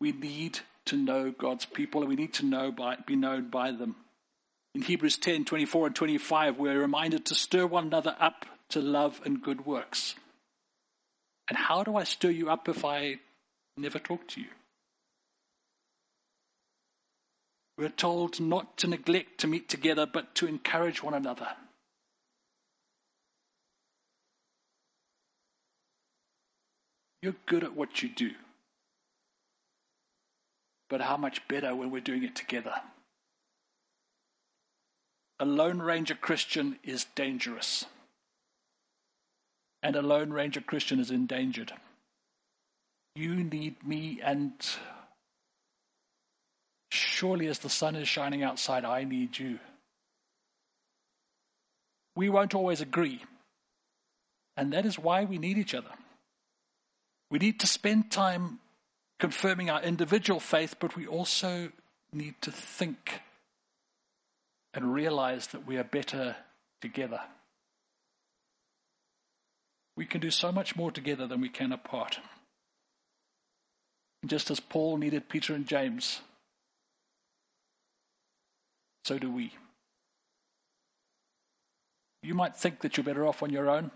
We 0.00 0.12
need 0.12 0.60
to 0.86 0.96
know 0.96 1.30
God's 1.30 1.64
people 1.64 2.00
and 2.00 2.08
we 2.08 2.16
need 2.16 2.34
to 2.34 2.46
know 2.46 2.72
by, 2.72 2.96
be 3.06 3.16
known 3.16 3.50
by 3.50 3.72
them. 3.72 3.96
In 4.74 4.82
Hebrews 4.82 5.18
10 5.18 5.44
24 5.44 5.88
and 5.88 5.96
25, 5.96 6.58
we're 6.58 6.80
reminded 6.80 7.26
to 7.26 7.34
stir 7.34 7.66
one 7.66 7.86
another 7.86 8.16
up 8.18 8.46
to 8.70 8.80
love 8.80 9.20
and 9.24 9.42
good 9.42 9.66
works. 9.66 10.14
And 11.48 11.58
how 11.58 11.84
do 11.84 11.96
I 11.96 12.04
stir 12.04 12.30
you 12.30 12.50
up 12.50 12.68
if 12.68 12.84
I 12.84 13.16
never 13.76 13.98
talk 13.98 14.26
to 14.28 14.40
you? 14.40 14.48
We're 17.76 17.90
told 17.90 18.40
not 18.40 18.76
to 18.78 18.86
neglect 18.86 19.38
to 19.38 19.46
meet 19.46 19.68
together, 19.68 20.06
but 20.06 20.34
to 20.36 20.46
encourage 20.46 21.02
one 21.02 21.14
another. 21.14 21.48
You're 27.22 27.36
good 27.46 27.62
at 27.62 27.76
what 27.76 28.02
you 28.02 28.08
do. 28.08 28.32
But 30.90 31.00
how 31.00 31.16
much 31.16 31.46
better 31.48 31.74
when 31.74 31.90
we're 31.90 32.00
doing 32.00 32.24
it 32.24 32.34
together? 32.34 32.74
A 35.38 35.44
Lone 35.44 35.80
Ranger 35.80 36.14
Christian 36.14 36.78
is 36.82 37.06
dangerous. 37.14 37.86
And 39.82 39.96
a 39.96 40.02
Lone 40.02 40.30
Ranger 40.30 40.60
Christian 40.60 41.00
is 41.00 41.10
endangered. 41.10 41.72
You 43.14 43.36
need 43.36 43.86
me, 43.86 44.20
and 44.22 44.52
surely 46.90 47.46
as 47.46 47.60
the 47.60 47.68
sun 47.68 47.96
is 47.96 48.08
shining 48.08 48.42
outside, 48.42 48.84
I 48.84 49.04
need 49.04 49.38
you. 49.38 49.58
We 52.16 52.28
won't 52.28 52.54
always 52.54 52.80
agree. 52.80 53.22
And 54.56 54.72
that 54.72 54.84
is 54.84 54.98
why 54.98 55.24
we 55.24 55.38
need 55.38 55.56
each 55.56 55.74
other. 55.74 55.90
We 57.32 57.38
need 57.38 57.60
to 57.60 57.66
spend 57.66 58.10
time 58.10 58.58
confirming 59.18 59.70
our 59.70 59.82
individual 59.82 60.38
faith, 60.38 60.76
but 60.78 60.96
we 60.96 61.06
also 61.06 61.72
need 62.12 62.34
to 62.42 62.52
think 62.52 63.22
and 64.74 64.92
realize 64.92 65.46
that 65.48 65.66
we 65.66 65.78
are 65.78 65.84
better 65.84 66.36
together. 66.82 67.20
We 69.96 70.04
can 70.04 70.20
do 70.20 70.30
so 70.30 70.52
much 70.52 70.76
more 70.76 70.90
together 70.90 71.26
than 71.26 71.40
we 71.40 71.48
can 71.48 71.72
apart. 71.72 72.18
Just 74.26 74.50
as 74.50 74.60
Paul 74.60 74.98
needed 74.98 75.30
Peter 75.30 75.54
and 75.54 75.66
James, 75.66 76.20
so 79.06 79.18
do 79.18 79.30
we. 79.30 79.54
You 82.22 82.34
might 82.34 82.56
think 82.56 82.82
that 82.82 82.98
you're 82.98 83.04
better 83.04 83.26
off 83.26 83.42
on 83.42 83.48
your 83.48 83.70
own. 83.70 83.90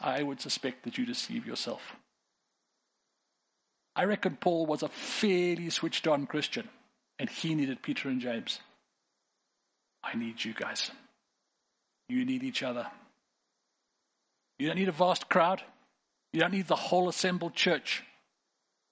I 0.00 0.22
would 0.22 0.40
suspect 0.40 0.84
that 0.84 0.96
you 0.96 1.04
deceive 1.04 1.46
yourself. 1.46 1.96
I 3.94 4.04
reckon 4.04 4.36
Paul 4.40 4.66
was 4.66 4.82
a 4.82 4.88
fairly 4.88 5.68
switched 5.70 6.06
on 6.06 6.26
Christian, 6.26 6.68
and 7.18 7.28
he 7.28 7.54
needed 7.54 7.82
Peter 7.82 8.08
and 8.08 8.20
James. 8.20 8.60
I 10.02 10.16
need 10.16 10.42
you 10.44 10.54
guys. 10.54 10.90
You 12.08 12.24
need 12.24 12.42
each 12.42 12.62
other. 12.62 12.86
You 14.58 14.68
don't 14.68 14.78
need 14.78 14.88
a 14.88 14.92
vast 14.92 15.28
crowd. 15.28 15.62
You 16.32 16.40
don't 16.40 16.52
need 16.52 16.68
the 16.68 16.76
whole 16.76 17.08
assembled 17.08 17.54
church. 17.54 18.02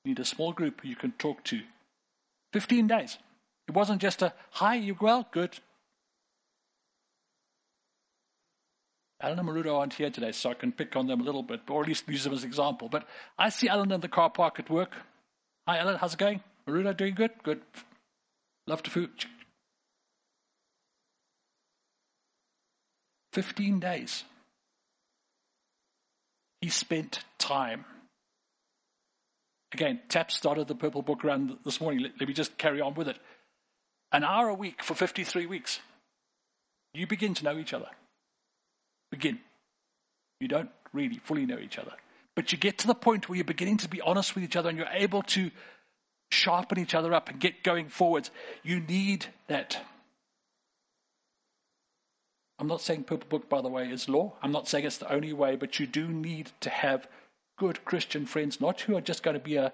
You 0.05 0.11
need 0.11 0.21
a 0.21 0.25
small 0.25 0.53
group 0.53 0.81
you 0.85 0.97
can 0.97 1.13
talk 1.13 1.45
to. 1.45 1.61
15 2.53 2.87
days. 2.87 3.19
It 3.69 3.75
wasn't 3.75 4.01
just 4.01 4.23
a, 4.23 4.33
hi, 4.51 4.75
you 4.77 4.97
well? 5.01 5.27
Good. 5.31 5.59
Alan 9.21 9.39
and 9.39 9.49
Marudo 9.49 9.77
aren't 9.77 9.95
here 9.95 10.11
today, 10.11 10.31
so 10.31 10.51
I 10.51 10.55
can 10.55 10.71
pick 10.71 10.95
on 10.95 11.09
them 11.09 11.21
a 11.21 11.25
little 11.25 11.43
bit, 11.43 11.63
or 11.69 11.83
at 11.83 11.89
least 11.89 12.09
use 12.09 12.25
them 12.25 12.33
as 12.33 12.45
an 12.45 12.49
example. 12.49 12.89
But 12.89 13.07
I 13.37 13.49
see 13.49 13.69
Alan 13.69 13.91
in 13.91 14.01
the 14.01 14.09
car 14.09 14.31
park 14.31 14.61
at 14.61 14.71
work. 14.71 14.95
Hi, 15.67 15.79
Alan, 15.79 15.97
how's 15.97 16.15
it 16.15 16.19
going? 16.19 16.41
Marudo, 16.67 16.97
doing 16.97 17.15
good? 17.15 17.33
Good. 17.43 17.61
Love 18.67 18.83
to 18.85 18.91
food. 18.91 19.11
15 23.33 23.81
days. 23.81 24.25
He 26.61 26.69
spent 26.69 27.25
time. 27.39 27.85
Again, 29.73 30.01
Tap 30.09 30.31
started 30.31 30.67
the 30.67 30.75
Purple 30.75 31.03
Book 31.03 31.25
run 31.25 31.59
this 31.65 31.81
morning. 31.81 32.03
Let, 32.03 32.13
let 32.21 32.29
me 32.29 32.35
just 32.35 32.57
carry 32.57 32.81
on 32.81 32.95
with 32.95 33.09
it. 33.09 33.19
An 34.13 34.25
hour 34.25 34.49
a 34.49 34.55
week 34.55 34.83
for 34.83 34.95
53 34.95 35.47
weeks. 35.47 35.81
You 36.95 37.07
begin 37.07 37.35
to 37.35 37.45
know 37.45 37.59
each 37.59 37.75
other. 37.75 37.89
Begin. 39.11 39.39
You 40.41 40.49
don't 40.49 40.71
really 40.93 41.19
fully 41.19 41.47
know 41.47 41.59
each 41.59 41.79
other. 41.79 41.93
But 42.35 42.53
you 42.53 42.59
get 42.59 42.79
to 42.79 42.87
the 42.87 42.95
point 42.95 43.29
where 43.29 43.37
you're 43.37 43.45
beginning 43.45 43.79
to 43.79 43.89
be 43.89 44.01
honest 44.01 44.35
with 44.35 44.45
each 44.45 44.57
other 44.57 44.69
and 44.69 44.79
you're 44.79 44.87
able 44.93 45.23
to 45.23 45.51
sharpen 46.31 46.79
each 46.79 46.95
other 46.95 47.13
up 47.15 47.29
and 47.29 47.41
get 47.41 47.63
going 47.63 47.89
forwards. 47.89 48.31
You 48.63 48.81
need 48.81 49.27
that 49.49 49.81
I'm 52.59 52.67
not 52.67 52.81
saying 52.81 53.05
Purple 53.05 53.29
Book, 53.29 53.49
by 53.49 53.61
the 53.61 53.69
way, 53.69 53.89
is 53.89 54.09
law. 54.09 54.33
I'm 54.43 54.51
not 54.51 54.67
saying 54.67 54.85
it's 54.85 54.99
the 54.99 55.13
only 55.13 55.33
way, 55.33 55.55
but 55.55 55.79
you 55.79 55.87
do 55.87 56.09
need 56.09 56.51
to 56.61 56.71
have 56.71 57.07
good 57.57 57.85
Christian 57.85 58.27
friends, 58.27 58.61
not 58.61 58.81
who 58.81 58.97
are 58.97 59.01
just 59.01 59.23
going 59.23 59.35
to 59.35 59.43
be 59.43 59.57
a, 59.57 59.73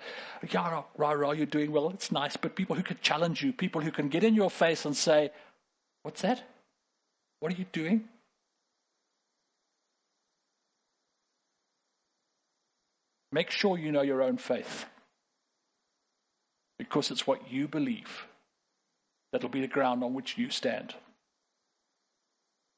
yeah, 0.51 0.83
rah, 0.97 1.13
rah, 1.13 1.33
you're 1.33 1.47
doing 1.47 1.73
well, 1.73 1.91
it's 1.91 2.13
nice, 2.13 2.37
but 2.37 2.57
people 2.57 2.77
who 2.77 2.83
can 2.83 2.99
challenge 3.01 3.43
you, 3.43 3.53
people 3.53 3.81
who 3.81 3.91
can 3.91 4.09
get 4.09 4.25
in 4.25 4.35
your 4.35 4.51
face 4.51 4.85
and 4.85 4.97
say, 4.97 5.31
What's 6.03 6.21
that? 6.21 6.43
What 7.41 7.53
are 7.53 7.57
you 7.57 7.65
doing? 7.73 8.09
Make 13.35 13.51
sure 13.51 13.77
you 13.77 13.91
know 13.91 14.03
your 14.03 14.23
own 14.23 14.37
faith 14.37 14.87
because 16.79 17.11
it's 17.11 17.27
what 17.27 17.51
you 17.51 17.67
believe 17.67 18.29
that'll 19.33 19.49
be 19.49 19.61
the 19.61 19.67
ground 19.67 20.05
on 20.05 20.15
which 20.15 20.39
you 20.39 20.51
stand. 20.51 20.95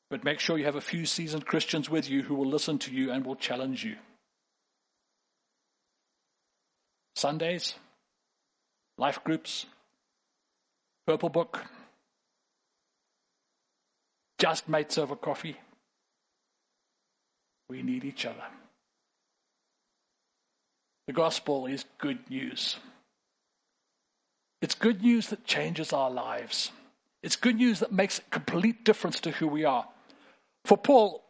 But 0.09 0.25
make 0.25 0.40
sure 0.40 0.57
you 0.57 0.64
have 0.64 0.75
a 0.75 0.81
few 0.81 1.05
seasoned 1.05 1.45
Christians 1.45 1.90
with 1.90 2.09
you 2.09 2.23
who 2.23 2.35
will 2.35 2.47
listen 2.47 2.79
to 2.79 2.90
you 2.90 3.11
and 3.11 3.27
will 3.27 3.37
challenge 3.37 3.85
you. 3.85 3.97
Sundays, 7.16 7.75
life 8.97 9.23
groups, 9.25 9.66
Purple 11.07 11.29
Book, 11.29 11.66
just 14.38 14.71
mates 14.71 14.97
over 14.97 15.16
coffee. 15.16 15.59
We 17.69 17.83
need 17.83 18.05
each 18.05 18.25
other. 18.25 18.45
The 21.07 21.12
gospel 21.12 21.66
is 21.66 21.85
good 21.99 22.29
news. 22.29 22.77
It's 24.61 24.75
good 24.75 25.03
news 25.03 25.29
that 25.29 25.45
changes 25.45 25.92
our 25.92 26.11
lives. 26.11 26.73
It's 27.23 27.37
good 27.37 27.57
news 27.57 27.81
that 27.81 27.92
makes 27.92 28.19
a 28.19 28.23
complete 28.31 28.85
difference 28.85 29.21
to 29.21 29.31
who 29.31 29.47
we 29.47 29.64
are. 29.64 29.87
For 30.64 30.77
Paul, 30.77 31.23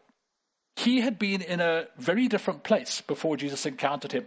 he 0.77 1.01
had 1.01 1.19
been 1.19 1.43
in 1.43 1.61
a 1.61 1.87
very 1.99 2.29
different 2.29 2.63
place 2.63 3.01
before 3.01 3.37
Jesus 3.37 3.67
encountered 3.67 4.13
him. 4.13 4.27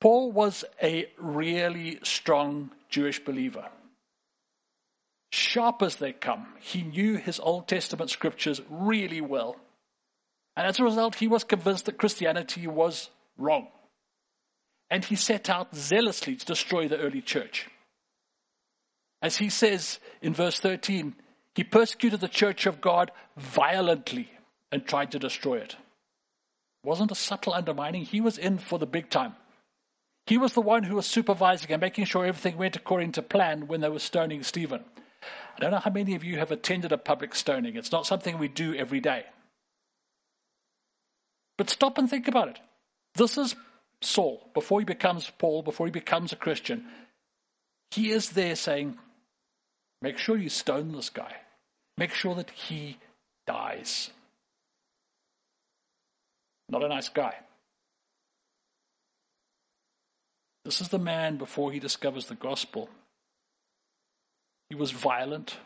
Paul 0.00 0.32
was 0.32 0.64
a 0.82 1.06
really 1.18 1.98
strong 2.02 2.70
Jewish 2.88 3.24
believer. 3.24 3.68
Sharp 5.32 5.82
as 5.82 5.96
they 5.96 6.12
come, 6.12 6.46
he 6.60 6.82
knew 6.82 7.16
his 7.16 7.40
Old 7.40 7.66
Testament 7.68 8.10
scriptures 8.10 8.60
really 8.70 9.20
well. 9.20 9.56
And 10.56 10.66
as 10.66 10.78
a 10.78 10.84
result, 10.84 11.16
he 11.16 11.28
was 11.28 11.44
convinced 11.44 11.86
that 11.86 11.98
Christianity 11.98 12.66
was 12.66 13.10
wrong. 13.36 13.68
And 14.90 15.04
he 15.04 15.16
set 15.16 15.50
out 15.50 15.74
zealously 15.74 16.36
to 16.36 16.46
destroy 16.46 16.88
the 16.88 16.98
early 16.98 17.20
church. 17.20 17.68
As 19.22 19.38
he 19.38 19.48
says 19.48 19.98
in 20.22 20.34
verse 20.34 20.60
13, 20.60 21.14
he 21.54 21.64
persecuted 21.64 22.20
the 22.20 22.28
church 22.28 22.66
of 22.66 22.80
God 22.80 23.10
violently 23.36 24.30
and 24.70 24.84
tried 24.84 25.12
to 25.12 25.18
destroy 25.18 25.56
it. 25.56 25.76
Wasn't 26.84 27.10
a 27.10 27.16
subtle 27.16 27.54
undermining, 27.54 28.04
he 28.04 28.20
was 28.20 28.38
in 28.38 28.58
for 28.58 28.78
the 28.78 28.86
big 28.86 29.10
time. 29.10 29.34
He 30.26 30.38
was 30.38 30.52
the 30.52 30.60
one 30.60 30.82
who 30.82 30.96
was 30.96 31.06
supervising 31.06 31.70
and 31.70 31.80
making 31.80 32.04
sure 32.04 32.26
everything 32.26 32.58
went 32.58 32.76
according 32.76 33.12
to 33.12 33.22
plan 33.22 33.68
when 33.68 33.80
they 33.80 33.88
were 33.88 33.98
stoning 33.98 34.42
Stephen. 34.42 34.84
I 35.56 35.60
don't 35.60 35.70
know 35.70 35.78
how 35.78 35.90
many 35.90 36.14
of 36.14 36.24
you 36.24 36.38
have 36.38 36.50
attended 36.50 36.92
a 36.92 36.98
public 36.98 37.34
stoning. 37.34 37.76
It's 37.76 37.92
not 37.92 38.06
something 38.06 38.38
we 38.38 38.48
do 38.48 38.74
every 38.74 39.00
day. 39.00 39.24
But 41.56 41.70
stop 41.70 41.96
and 41.96 42.10
think 42.10 42.28
about 42.28 42.48
it. 42.48 42.60
This 43.16 43.38
is 43.38 43.56
Saul, 44.02 44.48
before 44.52 44.80
he 44.80 44.84
becomes 44.84 45.30
Paul, 45.38 45.62
before 45.62 45.86
he 45.86 45.90
becomes 45.90 46.32
a 46.32 46.36
Christian. 46.36 46.84
He 47.90 48.10
is 48.10 48.30
there 48.30 48.56
saying, 48.56 48.98
Make 50.02 50.18
sure 50.18 50.36
you 50.36 50.50
stone 50.50 50.92
this 50.92 51.08
guy. 51.08 51.34
Make 51.96 52.12
sure 52.12 52.34
that 52.34 52.50
he 52.50 52.98
dies. 53.46 54.10
Not 56.68 56.84
a 56.84 56.88
nice 56.88 57.08
guy. 57.08 57.34
This 60.64 60.80
is 60.80 60.88
the 60.88 60.98
man 60.98 61.38
before 61.38 61.72
he 61.72 61.78
discovers 61.78 62.26
the 62.26 62.34
gospel. 62.34 62.90
He 64.68 64.74
was 64.74 64.90
violent. 64.90 65.56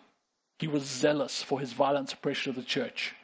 He 0.59 0.69
was 0.69 0.85
zealous 0.85 1.43
for 1.43 1.59
his 1.59 1.73
violent 1.73 2.11
suppression 2.11 2.51
of 2.51 2.57
the 2.57 2.63
church. 2.63 3.15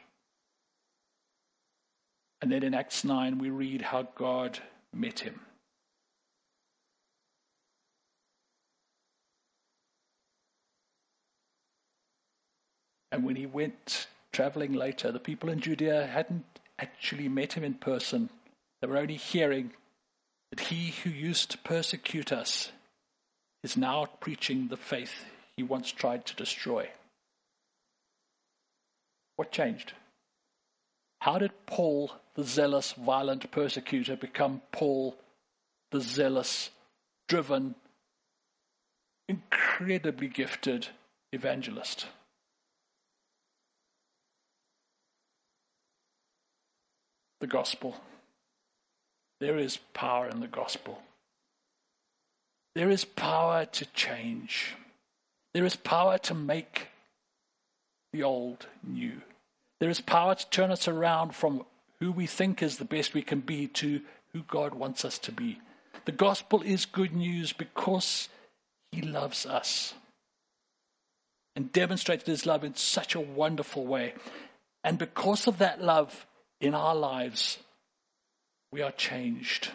And 2.41 2.51
then 2.51 2.63
in 2.63 2.73
Acts 2.73 3.03
9, 3.03 3.39
we 3.39 3.49
read 3.49 3.81
how 3.81 4.07
God 4.15 4.59
met 4.93 5.19
him. 5.19 5.41
And 13.11 13.23
when 13.23 13.35
he 13.35 13.45
went 13.45 14.07
traveling 14.31 14.73
later, 14.73 15.11
the 15.11 15.19
people 15.19 15.49
in 15.49 15.59
Judea 15.59 16.05
hadn't 16.05 16.45
actually 16.77 17.27
met 17.27 17.53
him 17.53 17.63
in 17.63 17.73
person. 17.73 18.29
They 18.81 18.87
were 18.87 18.97
only 18.97 19.15
hearing 19.15 19.71
that 20.51 20.59
he 20.59 20.93
who 21.03 21.09
used 21.09 21.51
to 21.51 21.57
persecute 21.57 22.31
us 22.31 22.71
is 23.63 23.75
now 23.75 24.05
preaching 24.19 24.67
the 24.67 24.77
faith 24.77 25.25
he 25.55 25.63
once 25.63 25.91
tried 25.91 26.25
to 26.27 26.35
destroy. 26.35 26.89
What 29.35 29.51
changed? 29.51 29.93
How 31.19 31.39
did 31.39 31.51
Paul, 31.65 32.11
the 32.37 32.43
zealous, 32.43 32.93
violent 32.93 33.49
persecutor, 33.51 34.15
become 34.15 34.61
Paul, 34.71 35.17
the 35.91 35.99
zealous, 35.99 36.69
driven, 37.27 37.73
incredibly 39.27 40.27
gifted 40.27 40.87
evangelist? 41.33 42.05
The 47.41 47.47
gospel. 47.47 47.95
There 49.39 49.57
is 49.57 49.77
power 49.93 50.27
in 50.27 50.39
the 50.39 50.47
gospel. 50.47 51.01
There 52.75 52.91
is 52.91 53.03
power 53.03 53.65
to 53.65 53.85
change. 53.93 54.75
There 55.55 55.65
is 55.65 55.75
power 55.75 56.19
to 56.19 56.35
make 56.35 56.89
the 58.13 58.21
old 58.21 58.67
new. 58.83 59.21
There 59.79 59.89
is 59.89 60.01
power 60.01 60.35
to 60.35 60.49
turn 60.51 60.71
us 60.71 60.87
around 60.87 61.33
from 61.33 61.65
who 61.99 62.11
we 62.11 62.27
think 62.27 62.61
is 62.61 62.77
the 62.77 62.85
best 62.85 63.13
we 63.13 63.21
can 63.21 63.39
be 63.39 63.67
to 63.67 64.01
who 64.33 64.43
God 64.43 64.73
wants 64.73 65.03
us 65.03 65.17
to 65.19 65.31
be. 65.31 65.59
The 66.05 66.11
gospel 66.11 66.61
is 66.61 66.85
good 66.85 67.13
news 67.13 67.53
because 67.53 68.29
he 68.91 69.01
loves 69.01 69.45
us 69.45 69.93
and 71.55 71.71
demonstrated 71.71 72.27
his 72.27 72.45
love 72.45 72.63
in 72.63 72.75
such 72.75 73.15
a 73.15 73.19
wonderful 73.19 73.85
way. 73.85 74.13
And 74.83 74.97
because 74.97 75.47
of 75.47 75.57
that 75.57 75.81
love 75.81 76.25
in 76.61 76.73
our 76.73 76.95
lives, 76.95 77.57
we 78.71 78.81
are 78.81 78.91
changed. 78.91 79.71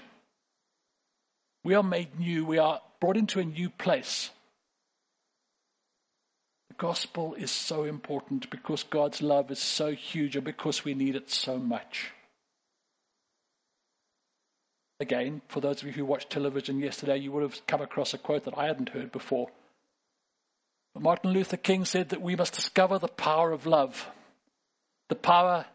We 1.64 1.74
are 1.74 1.82
made 1.82 2.18
new. 2.18 2.44
We 2.44 2.58
are 2.58 2.80
brought 3.00 3.16
into 3.16 3.40
a 3.40 3.44
new 3.44 3.68
place. 3.68 4.30
Gospel 6.82 7.34
is 7.34 7.52
so 7.52 7.84
important 7.84 8.50
because 8.50 8.82
God's 8.82 9.22
love 9.22 9.52
is 9.52 9.60
so 9.60 9.92
huge 9.92 10.34
and 10.34 10.44
because 10.44 10.84
we 10.84 10.94
need 10.94 11.14
it 11.14 11.30
so 11.30 11.56
much. 11.56 12.10
Again, 14.98 15.42
for 15.46 15.60
those 15.60 15.80
of 15.80 15.86
you 15.86 15.92
who 15.92 16.04
watched 16.04 16.30
television 16.30 16.80
yesterday, 16.80 17.18
you 17.18 17.30
would 17.30 17.44
have 17.44 17.64
come 17.68 17.82
across 17.82 18.14
a 18.14 18.18
quote 18.18 18.42
that 18.46 18.58
I 18.58 18.66
hadn't 18.66 18.88
heard 18.88 19.12
before. 19.12 19.46
Martin 20.98 21.30
Luther 21.30 21.56
King 21.56 21.84
said 21.84 22.08
that 22.08 22.20
we 22.20 22.34
must 22.34 22.52
discover 22.52 22.98
the 22.98 23.06
power 23.06 23.52
of 23.52 23.64
love, 23.64 24.10
the 25.08 25.14
power 25.14 25.66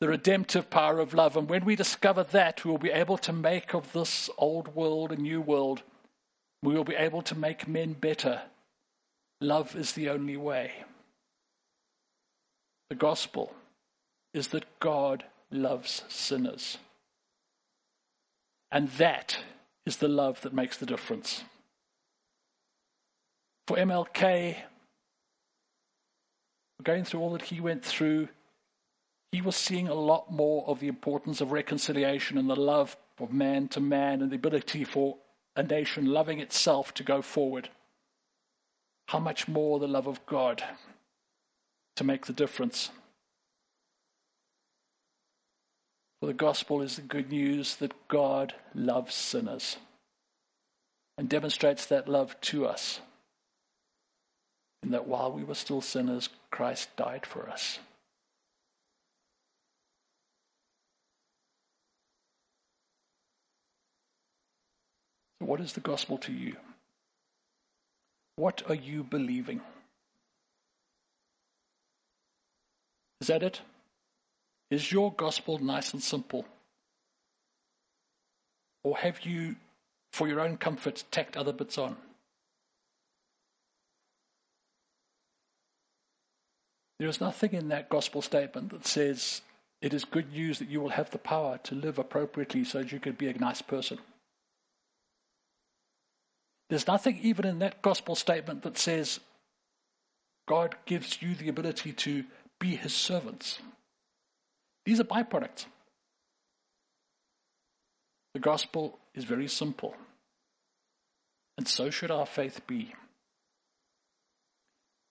the 0.00 0.08
redemptive 0.08 0.68
power 0.68 0.98
of 0.98 1.14
love. 1.14 1.36
And 1.36 1.48
when 1.48 1.64
we 1.64 1.76
discover 1.76 2.24
that, 2.24 2.64
we 2.64 2.72
will 2.72 2.78
be 2.78 2.90
able 2.90 3.18
to 3.18 3.32
make 3.32 3.72
of 3.72 3.92
this 3.92 4.28
old 4.36 4.74
world 4.74 5.12
a 5.12 5.16
new 5.16 5.40
world. 5.40 5.84
We 6.60 6.74
will 6.74 6.82
be 6.82 6.96
able 6.96 7.22
to 7.22 7.38
make 7.38 7.68
men 7.68 7.92
better. 7.92 8.42
Love 9.40 9.76
is 9.76 9.92
the 9.92 10.08
only 10.08 10.36
way. 10.36 10.72
The 12.88 12.96
gospel 12.96 13.52
is 14.32 14.48
that 14.48 14.80
God 14.80 15.24
loves 15.50 16.02
sinners. 16.08 16.78
And 18.70 18.88
that 18.90 19.38
is 19.84 19.98
the 19.98 20.08
love 20.08 20.40
that 20.42 20.52
makes 20.52 20.76
the 20.76 20.86
difference. 20.86 21.44
For 23.66 23.76
MLK, 23.76 24.56
going 26.82 27.04
through 27.04 27.20
all 27.20 27.32
that 27.32 27.42
he 27.42 27.60
went 27.60 27.84
through, 27.84 28.28
he 29.32 29.40
was 29.42 29.56
seeing 29.56 29.88
a 29.88 29.94
lot 29.94 30.32
more 30.32 30.64
of 30.66 30.80
the 30.80 30.88
importance 30.88 31.40
of 31.40 31.52
reconciliation 31.52 32.38
and 32.38 32.48
the 32.48 32.56
love 32.56 32.96
of 33.18 33.32
man 33.32 33.68
to 33.68 33.80
man 33.80 34.22
and 34.22 34.30
the 34.30 34.36
ability 34.36 34.84
for 34.84 35.16
a 35.56 35.62
nation 35.62 36.06
loving 36.06 36.38
itself 36.38 36.94
to 36.94 37.02
go 37.02 37.22
forward. 37.22 37.68
How 39.08 39.18
much 39.18 39.46
more 39.46 39.78
the 39.78 39.88
love 39.88 40.06
of 40.06 40.24
God 40.26 40.62
to 41.96 42.04
make 42.04 42.26
the 42.26 42.32
difference. 42.32 42.90
For 46.20 46.26
the 46.26 46.34
gospel 46.34 46.82
is 46.82 46.96
the 46.96 47.02
good 47.02 47.30
news 47.30 47.76
that 47.76 48.08
God 48.08 48.54
loves 48.74 49.14
sinners 49.14 49.78
and 51.18 51.28
demonstrates 51.28 51.86
that 51.86 52.08
love 52.08 52.38
to 52.42 52.66
us. 52.66 53.00
In 54.82 54.90
that 54.90 55.08
while 55.08 55.32
we 55.32 55.42
were 55.42 55.54
still 55.54 55.80
sinners, 55.80 56.28
Christ 56.50 56.94
died 56.96 57.26
for 57.26 57.48
us. 57.48 57.78
What 65.38 65.60
is 65.60 65.72
the 65.72 65.80
gospel 65.80 66.18
to 66.18 66.32
you? 66.32 66.56
What 68.36 68.62
are 68.68 68.74
you 68.74 69.02
believing? 69.02 69.62
Is 73.20 73.28
that 73.28 73.42
it? 73.42 73.62
Is 74.70 74.92
your 74.92 75.12
gospel 75.12 75.58
nice 75.58 75.92
and 75.92 76.02
simple? 76.02 76.44
Or 78.84 78.98
have 78.98 79.22
you, 79.22 79.56
for 80.12 80.28
your 80.28 80.40
own 80.40 80.58
comfort, 80.58 81.04
tacked 81.10 81.36
other 81.36 81.52
bits 81.52 81.78
on? 81.78 81.96
There 86.98 87.08
is 87.08 87.20
nothing 87.20 87.52
in 87.52 87.68
that 87.68 87.88
gospel 87.88 88.22
statement 88.22 88.70
that 88.70 88.86
says 88.86 89.42
it 89.82 89.92
is 89.92 90.04
good 90.04 90.32
news 90.32 90.58
that 90.58 90.68
you 90.68 90.80
will 90.80 90.90
have 90.90 91.10
the 91.10 91.18
power 91.18 91.58
to 91.64 91.74
live 91.74 91.98
appropriately 91.98 92.64
so 92.64 92.78
that 92.78 92.92
you 92.92 93.00
could 93.00 93.18
be 93.18 93.28
a 93.28 93.34
nice 93.34 93.62
person. 93.62 93.98
There's 96.68 96.86
nothing 96.86 97.18
even 97.22 97.46
in 97.46 97.60
that 97.60 97.82
gospel 97.82 98.14
statement 98.14 98.62
that 98.62 98.78
says 98.78 99.20
God 100.48 100.76
gives 100.84 101.20
you 101.22 101.34
the 101.34 101.48
ability 101.48 101.92
to 101.92 102.24
be 102.58 102.76
his 102.76 102.94
servants. 102.94 103.58
These 104.84 105.00
are 105.00 105.04
byproducts. 105.04 105.66
The 108.34 108.40
gospel 108.40 108.98
is 109.14 109.24
very 109.24 109.48
simple, 109.48 109.94
and 111.56 111.66
so 111.66 111.90
should 111.90 112.10
our 112.10 112.26
faith 112.26 112.66
be. 112.66 112.92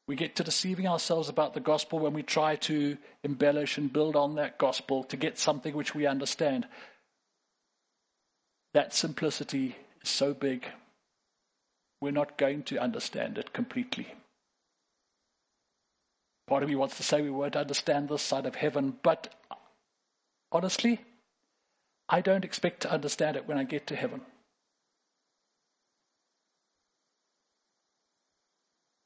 We 0.07 0.15
get 0.15 0.35
to 0.35 0.43
deceiving 0.43 0.87
ourselves 0.87 1.29
about 1.29 1.55
the 1.55 1.59
gospel 1.59 1.97
when 1.97 2.13
we 2.13 2.21
try 2.21 2.57
to 2.57 2.97
embellish 3.23 3.79
and 3.79 3.91
build 3.91 4.15
on 4.15 4.35
that 4.35 4.59
gospel 4.59 5.03
to 5.05 5.17
get 5.17 5.39
something 5.39 5.75
which 5.75 5.95
we 5.95 6.05
understand. 6.05 6.67
That 8.75 8.93
simplicity 8.93 9.75
is 10.03 10.09
so 10.09 10.35
big 10.35 10.67
we're 12.05 12.11
not 12.11 12.37
going 12.37 12.61
to 12.61 12.77
understand 12.77 13.39
it 13.39 13.51
completely. 13.51 14.07
Part 16.47 16.61
of 16.61 16.69
me 16.69 16.75
wants 16.75 16.97
to 16.97 17.03
say 17.03 17.23
we 17.23 17.31
won't 17.31 17.55
understand 17.55 18.07
this 18.07 18.21
side 18.21 18.45
of 18.45 18.53
heaven, 18.53 18.95
but 19.01 19.33
honestly, 20.51 21.01
I 22.07 22.21
don't 22.21 22.45
expect 22.45 22.81
to 22.81 22.91
understand 22.91 23.37
it 23.37 23.47
when 23.47 23.57
I 23.57 23.63
get 23.63 23.87
to 23.87 23.95
heaven. 23.95 24.21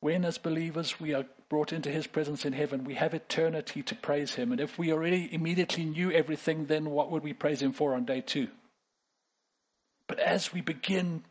When, 0.02 0.26
as 0.26 0.38
believers, 0.38 1.00
we 1.00 1.14
are 1.14 1.24
brought 1.48 1.72
into 1.72 1.90
His 1.90 2.06
presence 2.06 2.44
in 2.44 2.52
heaven, 2.52 2.84
we 2.84 2.96
have 2.96 3.14
eternity 3.14 3.82
to 3.84 3.96
praise 3.96 4.36
Him. 4.36 4.52
And 4.52 4.60
if 4.60 4.78
we 4.78 4.92
already 4.92 5.34
immediately 5.34 5.86
knew 5.86 6.12
everything, 6.12 6.66
then 6.66 6.90
what 6.90 7.10
would 7.12 7.24
we 7.24 7.32
praise 7.32 7.62
Him 7.62 7.72
for 7.72 7.96
on 7.96 8.04
day 8.04 8.20
two? 8.20 8.50
But 10.06 10.20
as 10.20 10.52
we 10.52 10.60
begin 10.60 11.24